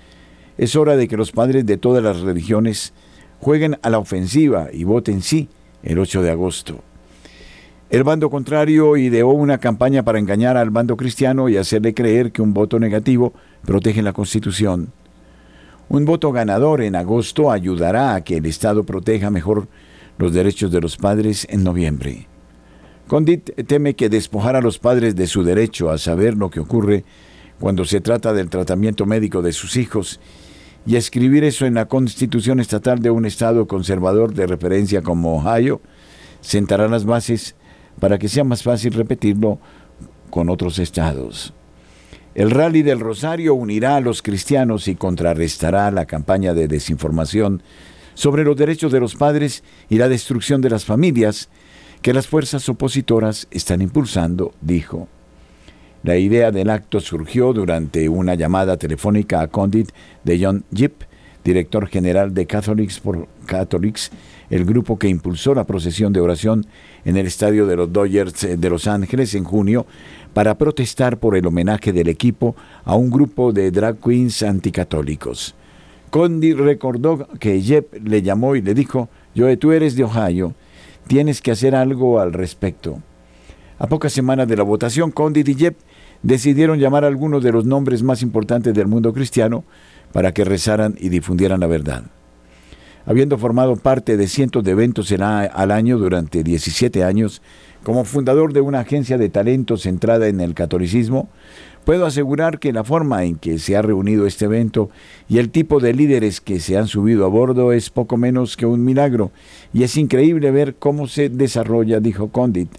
[0.58, 2.94] Es hora de que los padres de todas las religiones
[3.40, 5.48] jueguen a la ofensiva y voten sí
[5.84, 6.84] el 8 de agosto.
[7.90, 12.44] El bando contrario ideó una campaña para engañar al bando cristiano y hacerle creer que
[12.44, 13.34] un voto negativo
[13.66, 14.94] protege la Constitución.
[15.90, 19.68] Un voto ganador en agosto ayudará a que el Estado proteja mejor
[20.20, 22.28] los derechos de los padres en noviembre.
[23.08, 27.06] Condit teme que despojar a los padres de su derecho a saber lo que ocurre
[27.60, 30.20] cuando se trata del tratamiento médico de sus hijos
[30.86, 35.82] y escribir eso en la constitución estatal de un estado conservador de referencia como Ohio
[36.42, 37.56] sentará las bases
[38.00, 39.60] para que sea más fácil repetirlo
[40.30, 41.54] con otros estados.
[42.36, 47.64] El rally del Rosario unirá a los cristianos y contrarrestará la campaña de desinformación
[48.14, 51.50] sobre los derechos de los padres y la destrucción de las familias
[52.02, 55.08] que las fuerzas opositoras están impulsando, dijo.
[56.04, 59.90] La idea del acto surgió durante una llamada telefónica a Condit
[60.24, 61.04] de John Yip,
[61.44, 64.12] director general de Catholics for Catholics,
[64.50, 66.66] el grupo que impulsó la procesión de oración
[67.06, 69.86] en el estadio de los Dodgers de Los Ángeles en junio
[70.34, 75.56] para protestar por el homenaje del equipo a un grupo de drag queens anticatólicos.
[76.10, 80.56] Condit recordó que Yep le llamó y le dijo, Joe, tú eres de Ohio,
[81.08, 83.02] tienes que hacer algo al respecto.
[83.78, 85.78] A pocas semanas de la votación, Condit y Yep
[86.24, 89.64] decidieron llamar a algunos de los nombres más importantes del mundo cristiano
[90.12, 92.04] para que rezaran y difundieran la verdad.
[93.06, 97.42] Habiendo formado parte de cientos de eventos al año durante 17 años,
[97.84, 101.30] como fundador de una agencia de talento centrada en el catolicismo,
[101.86, 104.90] puedo asegurar que la forma en que se ha reunido este evento
[105.28, 108.66] y el tipo de líderes que se han subido a bordo es poco menos que
[108.66, 109.32] un milagro,
[109.74, 112.70] y es increíble ver cómo se desarrolla, dijo Condit.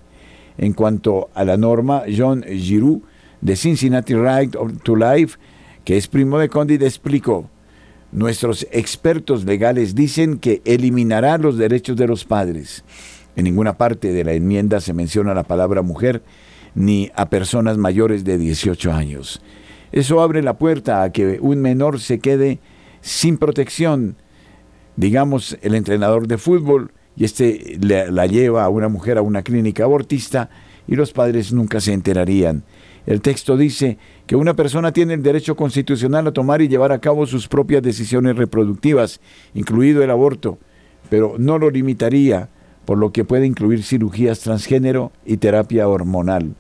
[0.59, 3.03] En cuanto a la norma, John Giroux,
[3.41, 5.39] de Cincinnati Right to Life,
[5.85, 7.49] que es primo de Condit, explicó,
[8.13, 12.85] nuestros expertos legales dicen que eliminará los derechos de los padres.
[13.37, 16.23] En ninguna parte de la enmienda se menciona la palabra mujer
[16.75, 19.41] ni a personas mayores de 18 años.
[19.93, 22.59] Eso abre la puerta a que un menor se quede
[23.01, 24.17] sin protección.
[24.97, 29.85] Digamos, el entrenador de fútbol y este la lleva a una mujer a una clínica
[29.85, 30.51] abortista
[30.87, 32.65] y los padres nunca se enterarían.
[33.07, 37.01] El texto dice que una persona tiene el derecho constitucional a tomar y llevar a
[37.01, 39.21] cabo sus propias decisiones reproductivas,
[39.55, 40.59] incluido el aborto,
[41.09, 42.49] pero no lo limitaría,
[42.85, 46.55] por lo que puede incluir cirugías transgénero y terapia hormonal.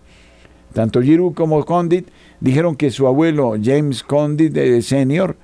[0.72, 2.09] Tanto Giroux como Condit
[2.41, 5.36] dijeron que su abuelo James Condit eh, Sr.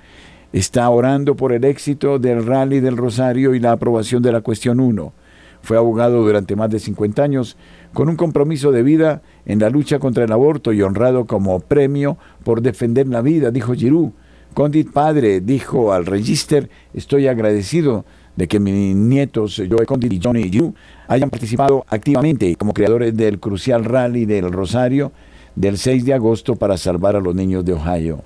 [0.53, 4.79] está orando por el éxito del rally del Rosario y la aprobación de la cuestión
[4.79, 5.13] 1.
[5.61, 7.57] Fue abogado durante más de 50 años
[7.97, 12.19] con un compromiso de vida en la lucha contra el aborto y honrado como premio
[12.43, 14.13] por defender la vida, dijo Giroux.
[14.53, 20.43] Condit padre dijo al Register, estoy agradecido de que mis nietos Joe Condit y Johnny
[20.43, 20.75] Giroux
[21.07, 25.11] hayan participado activamente como creadores del crucial rally del Rosario
[25.55, 28.21] del 6 de agosto para salvar a los niños de Ohio.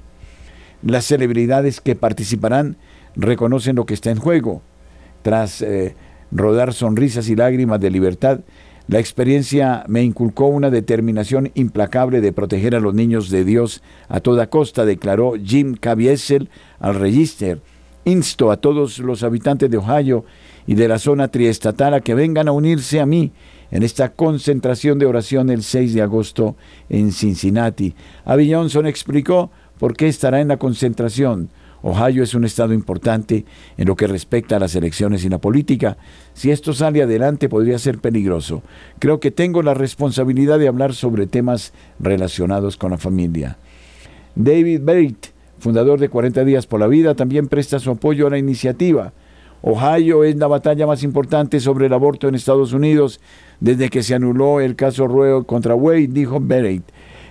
[0.84, 2.76] Las celebridades que participarán
[3.16, 4.62] reconocen lo que está en juego.
[5.22, 5.96] Tras eh,
[6.30, 8.42] rodar sonrisas y lágrimas de libertad,
[8.92, 14.20] la experiencia me inculcó una determinación implacable de proteger a los niños de Dios a
[14.20, 17.62] toda costa, declaró Jim Caviezel al Register.
[18.04, 20.26] Insto a todos los habitantes de Ohio
[20.68, 23.32] y de la zona triestatal a que vengan a unirse a mí
[23.72, 26.58] en esta concentración de oración el 6 de agosto
[26.90, 27.96] en Cincinnati.
[28.26, 31.50] Abby Johnson explicó por qué estará en la concentración.
[31.84, 33.46] Ohio es un estado importante
[33.78, 35.98] en lo que respecta a las elecciones y la política.
[36.34, 38.62] Si esto sale adelante podría ser peligroso.
[39.00, 43.58] Creo que tengo la responsabilidad de hablar sobre temas relacionados con la familia.
[44.36, 48.38] David Bate, fundador de 40 días por la vida, también presta su apoyo a la
[48.38, 49.14] iniciativa.
[49.64, 53.20] Ohio es la batalla más importante sobre el aborto en Estados Unidos
[53.60, 56.84] desde que se anuló el caso Roe contra Wade, dijo Bennett.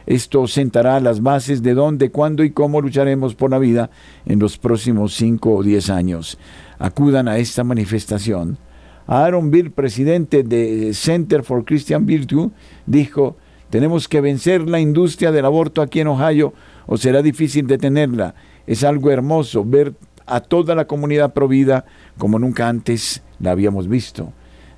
[0.07, 3.91] Esto sentará las bases de dónde, cuándo y cómo lucharemos por la vida
[4.27, 6.39] en los próximos cinco o diez años.
[6.79, 8.59] Acudan a esta manifestación.
[9.07, 12.51] Aaron Bill, presidente de Center for Christian Virtue,
[12.87, 13.37] dijo,
[13.69, 16.55] tenemos que vencer la industria del aborto aquí en Ohio
[16.87, 18.35] o será difícil detenerla.
[18.67, 19.95] Es algo hermoso ver
[20.27, 21.85] a toda la comunidad provida
[22.19, 24.33] como nunca antes la habíamos visto.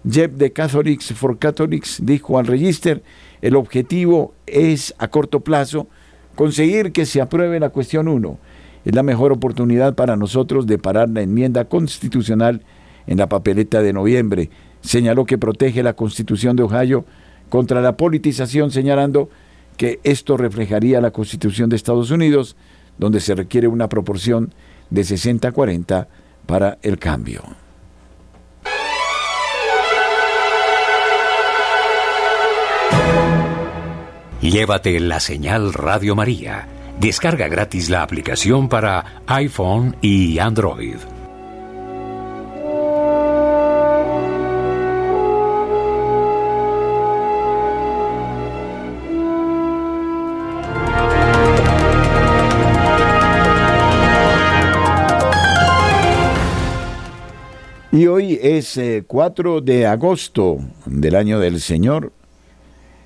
[0.08, 3.02] Jeff de Catholics for Catholics dijo al Register,
[3.43, 5.88] el objetivo es a corto plazo
[6.34, 8.38] conseguir que se apruebe la cuestión 1.
[8.84, 12.62] Es la mejor oportunidad para nosotros de parar la enmienda constitucional
[13.07, 14.51] en la papeleta de noviembre.
[14.80, 17.05] Señaló que protege la constitución de Ohio
[17.49, 19.28] contra la politización, señalando
[19.76, 22.57] que esto reflejaría la constitución de Estados Unidos,
[22.99, 24.55] donde se requiere una proporción
[24.90, 26.07] de 60-40
[26.47, 27.61] para el cambio.
[34.43, 36.66] Llévate la señal Radio María.
[36.99, 40.97] Descarga gratis la aplicación para iPhone y Android.
[57.93, 62.12] Y hoy es eh, 4 de agosto del año del Señor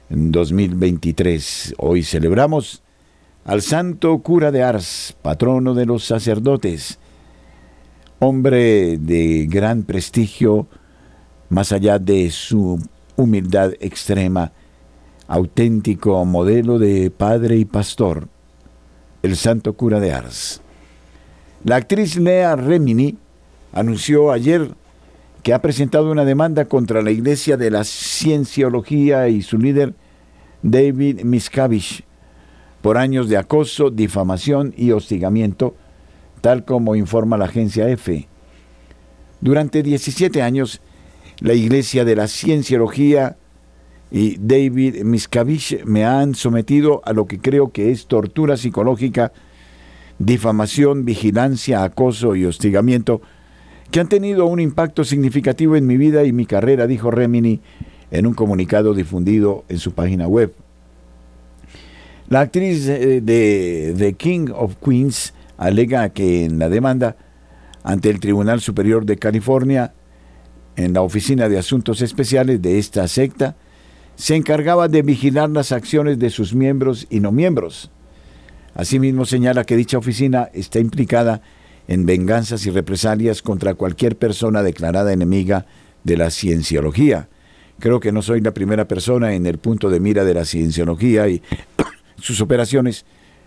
[0.08, 1.74] 2023.
[1.78, 2.82] Hoy celebramos
[3.44, 6.98] al santo cura de Ars, patrono de los sacerdotes,
[8.18, 10.66] hombre de gran prestigio,
[11.48, 12.80] más allá de su
[13.16, 14.52] humildad extrema,
[15.28, 18.28] auténtico modelo de padre y pastor,
[19.22, 20.60] el santo cura de Ars.
[21.64, 23.16] La actriz Lea Remini
[23.72, 24.70] anunció ayer
[25.46, 29.94] que ha presentado una demanda contra la Iglesia de la Cienciología y su líder
[30.64, 32.02] David Miscavige
[32.82, 35.76] por años de acoso, difamación y hostigamiento,
[36.40, 38.26] tal como informa la agencia EFE.
[39.40, 40.80] Durante 17 años,
[41.38, 43.36] la Iglesia de la Cienciología
[44.10, 49.30] y David Miscavige me han sometido a lo que creo que es tortura psicológica
[50.18, 53.20] difamación, vigilancia, acoso y hostigamiento
[53.90, 57.60] que han tenido un impacto significativo en mi vida y mi carrera, dijo Remini
[58.10, 60.52] en un comunicado difundido en su página web.
[62.28, 67.16] La actriz eh, de The King of Queens alega que en la demanda
[67.84, 69.94] ante el Tribunal Superior de California,
[70.74, 73.56] en la Oficina de Asuntos Especiales de esta secta,
[74.16, 77.90] se encargaba de vigilar las acciones de sus miembros y no miembros
[78.76, 81.40] Asimismo señala que dicha oficina está implicada
[81.88, 85.66] venganzas y represalias contra cualquier persona declarada enemiga
[86.04, 87.28] de la cienciología.
[87.78, 91.28] Creo que no soy la primera persona en el punto de mira de la cienciología
[91.28, 91.42] y
[92.20, 93.04] sus operaciones,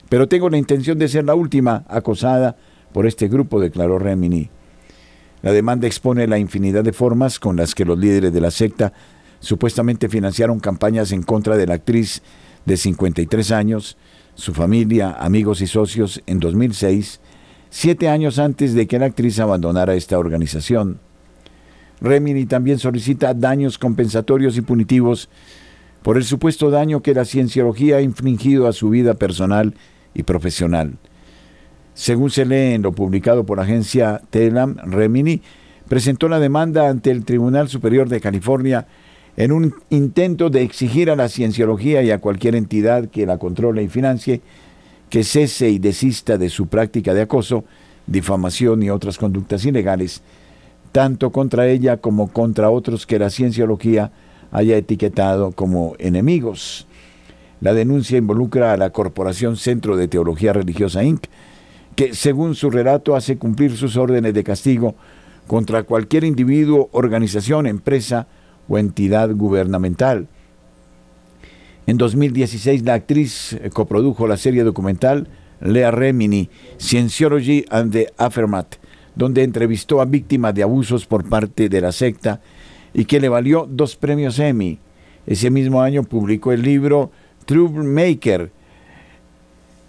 [0.08, 2.56] pero tengo la intención de ser la última acosada
[2.94, 4.50] por este grupo, declaró Remini.
[5.42, 8.94] La demanda expone la infinidad de formas con las que los líderes de la secta
[9.40, 12.22] supuestamente financiaron campañas en contra de la actriz
[12.66, 13.98] de 53 años,
[14.36, 17.22] su familia, amigos y socios en 2006,
[17.70, 21.00] siete años antes de que la actriz abandonara esta organización.
[22.02, 25.30] Remini también solicita daños compensatorios y punitivos
[26.02, 29.76] por el supuesto daño que la cienciología ha infligido a su vida personal
[30.14, 30.98] y profesional.
[31.94, 35.42] Según se lee en lo publicado por la agencia Telam, Remini
[35.90, 38.88] presentó la demanda ante el Tribunal Superior de California
[39.36, 43.84] en un intento de exigir a la cienciología y a cualquier entidad que la controle
[43.84, 44.42] y financie
[45.10, 47.64] que cese y desista de su práctica de acoso,
[48.08, 50.22] difamación y otras conductas ilegales,
[50.92, 54.12] tanto contra ella como contra otros que la cienciología
[54.52, 56.88] haya etiquetado como enemigos.
[57.62, 61.26] La denuncia involucra a la Corporación Centro de Teología Religiosa Inc.,
[61.96, 64.96] que según su relato hace cumplir sus órdenes de castigo
[65.48, 68.28] contra cualquier individuo, organización, empresa,
[68.70, 70.28] o entidad gubernamental.
[71.90, 75.28] En 2016 la actriz eh, coprodujo la serie documental
[75.60, 78.76] Lea Remini, Scienceology and the Aftermath,
[79.16, 82.42] donde entrevistó a víctimas de abusos por parte de la secta
[82.94, 84.78] y que le valió dos premios Emmy.
[85.26, 87.10] Ese mismo año publicó el libro
[87.46, 88.52] Troublemaker.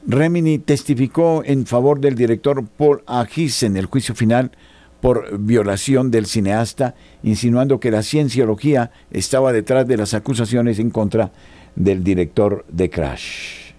[0.07, 4.53] Remini testificó en favor del director Paul Agis en el juicio final
[5.03, 11.31] por violación del cineasta, insinuando que la cienciología estaba detrás de las acusaciones en contra
[11.83, 13.73] del director de Crash.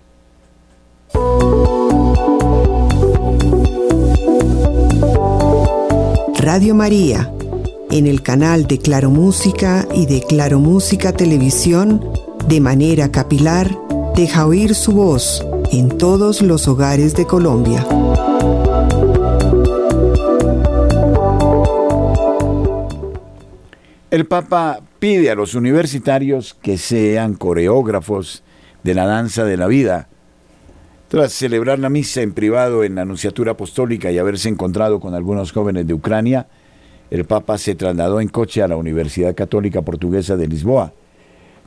[6.40, 7.32] Radio María,
[7.92, 12.04] en el canal de Claro Música y de Claro Música Televisión,
[12.48, 13.70] de manera capilar,
[14.16, 17.86] deja oír su voz en todos los hogares de Colombia.
[24.10, 28.44] El Papa pide a los universitarios que sean coreógrafos
[28.84, 30.10] de la danza de la vida.
[31.08, 35.54] Tras celebrar la misa en privado en la Anunciatura Apostólica y haberse encontrado con algunos
[35.54, 36.46] jóvenes de Ucrania,
[37.10, 40.94] el Papa se trasladó en coche a la Universidad Católica Portuguesa de Lisboa.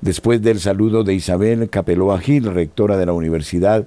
[0.00, 3.84] Después del saludo de Isabel Capeloa Gil, rectora de la universidad,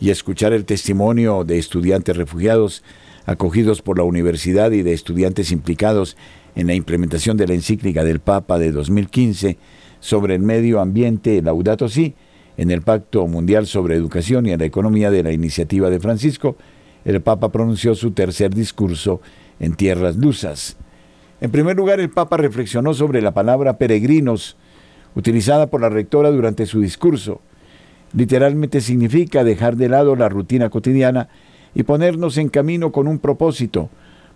[0.00, 2.82] y escuchar el testimonio de estudiantes refugiados
[3.26, 6.16] acogidos por la universidad y de estudiantes implicados
[6.56, 9.58] en la implementación de la encíclica del Papa de 2015
[10.00, 12.14] sobre el medio ambiente Laudato Si,
[12.56, 16.56] en el Pacto Mundial sobre Educación y la Economía de la Iniciativa de Francisco,
[17.04, 19.20] el Papa pronunció su tercer discurso
[19.60, 20.76] en tierras lusas.
[21.42, 24.56] En primer lugar, el Papa reflexionó sobre la palabra peregrinos,
[25.14, 27.42] utilizada por la rectora durante su discurso.
[28.14, 31.28] Literalmente significa dejar de lado la rutina cotidiana
[31.74, 33.90] y ponernos en camino con un propósito,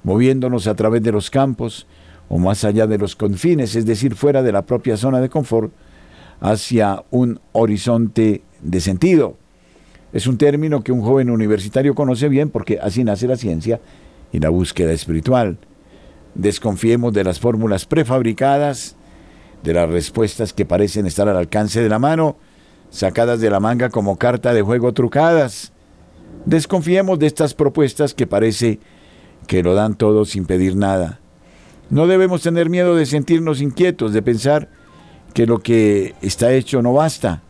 [0.05, 1.87] moviéndonos a través de los campos,
[2.31, 5.73] o más allá de los confines, es decir, fuera de la propia zona de confort,
[6.41, 9.37] hacia un horizonte de sentido.
[10.13, 13.81] Es un término que un joven universitario conoce bien porque así nace la ciencia
[14.33, 15.59] y la búsqueda espiritual.
[16.37, 18.95] Desconfiemos de las fórmulas prefabricadas,
[19.65, 22.37] de las respuestas que parecen estar al alcance de la mano,
[22.91, 25.73] sacadas de la manga como carta de juego trucadas.
[26.47, 28.79] Desconfiemos de estas propuestas que parece
[29.49, 31.20] que lo dan todo sin pedir nada.
[31.91, 34.69] No debemos tener miedo de sentirnos inquietos, de pensar
[35.35, 37.43] que lo que está hecho no basta.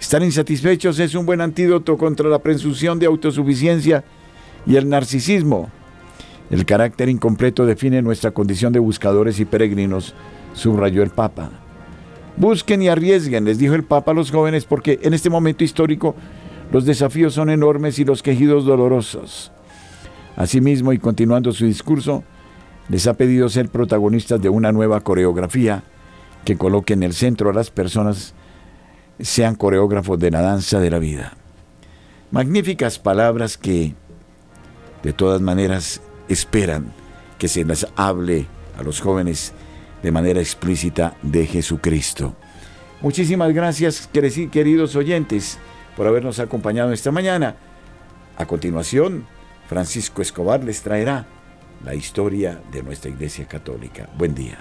[0.00, 4.02] Estar insatisfechos es un buen antídoto contra la presunción de autosuficiencia
[4.66, 5.70] y el narcisismo.
[6.50, 10.14] El carácter incompleto define nuestra condición de buscadores y peregrinos,
[10.52, 11.50] subrayó el Papa.
[12.36, 16.16] Busquen y arriesguen, les dijo el Papa a los jóvenes, porque en este momento histórico
[16.72, 19.52] los desafíos son enormes y los quejidos dolorosos.
[20.36, 22.24] Asimismo, y continuando su discurso,
[22.88, 25.84] les ha pedido ser protagonistas de una nueva coreografía
[26.44, 28.34] que coloque en el centro a las personas,
[29.20, 31.36] sean coreógrafos de la danza de la vida.
[32.30, 33.94] Magníficas palabras que,
[35.02, 36.92] de todas maneras, esperan
[37.38, 38.46] que se les hable
[38.78, 39.52] a los jóvenes
[40.02, 42.34] de manera explícita de Jesucristo.
[43.02, 45.58] Muchísimas gracias, queridos oyentes,
[45.96, 47.56] por habernos acompañado esta mañana.
[48.36, 49.26] A continuación,
[49.68, 51.26] Francisco Escobar les traerá
[51.84, 54.08] la historia de nuestra Iglesia Católica.
[54.16, 54.58] Buen día.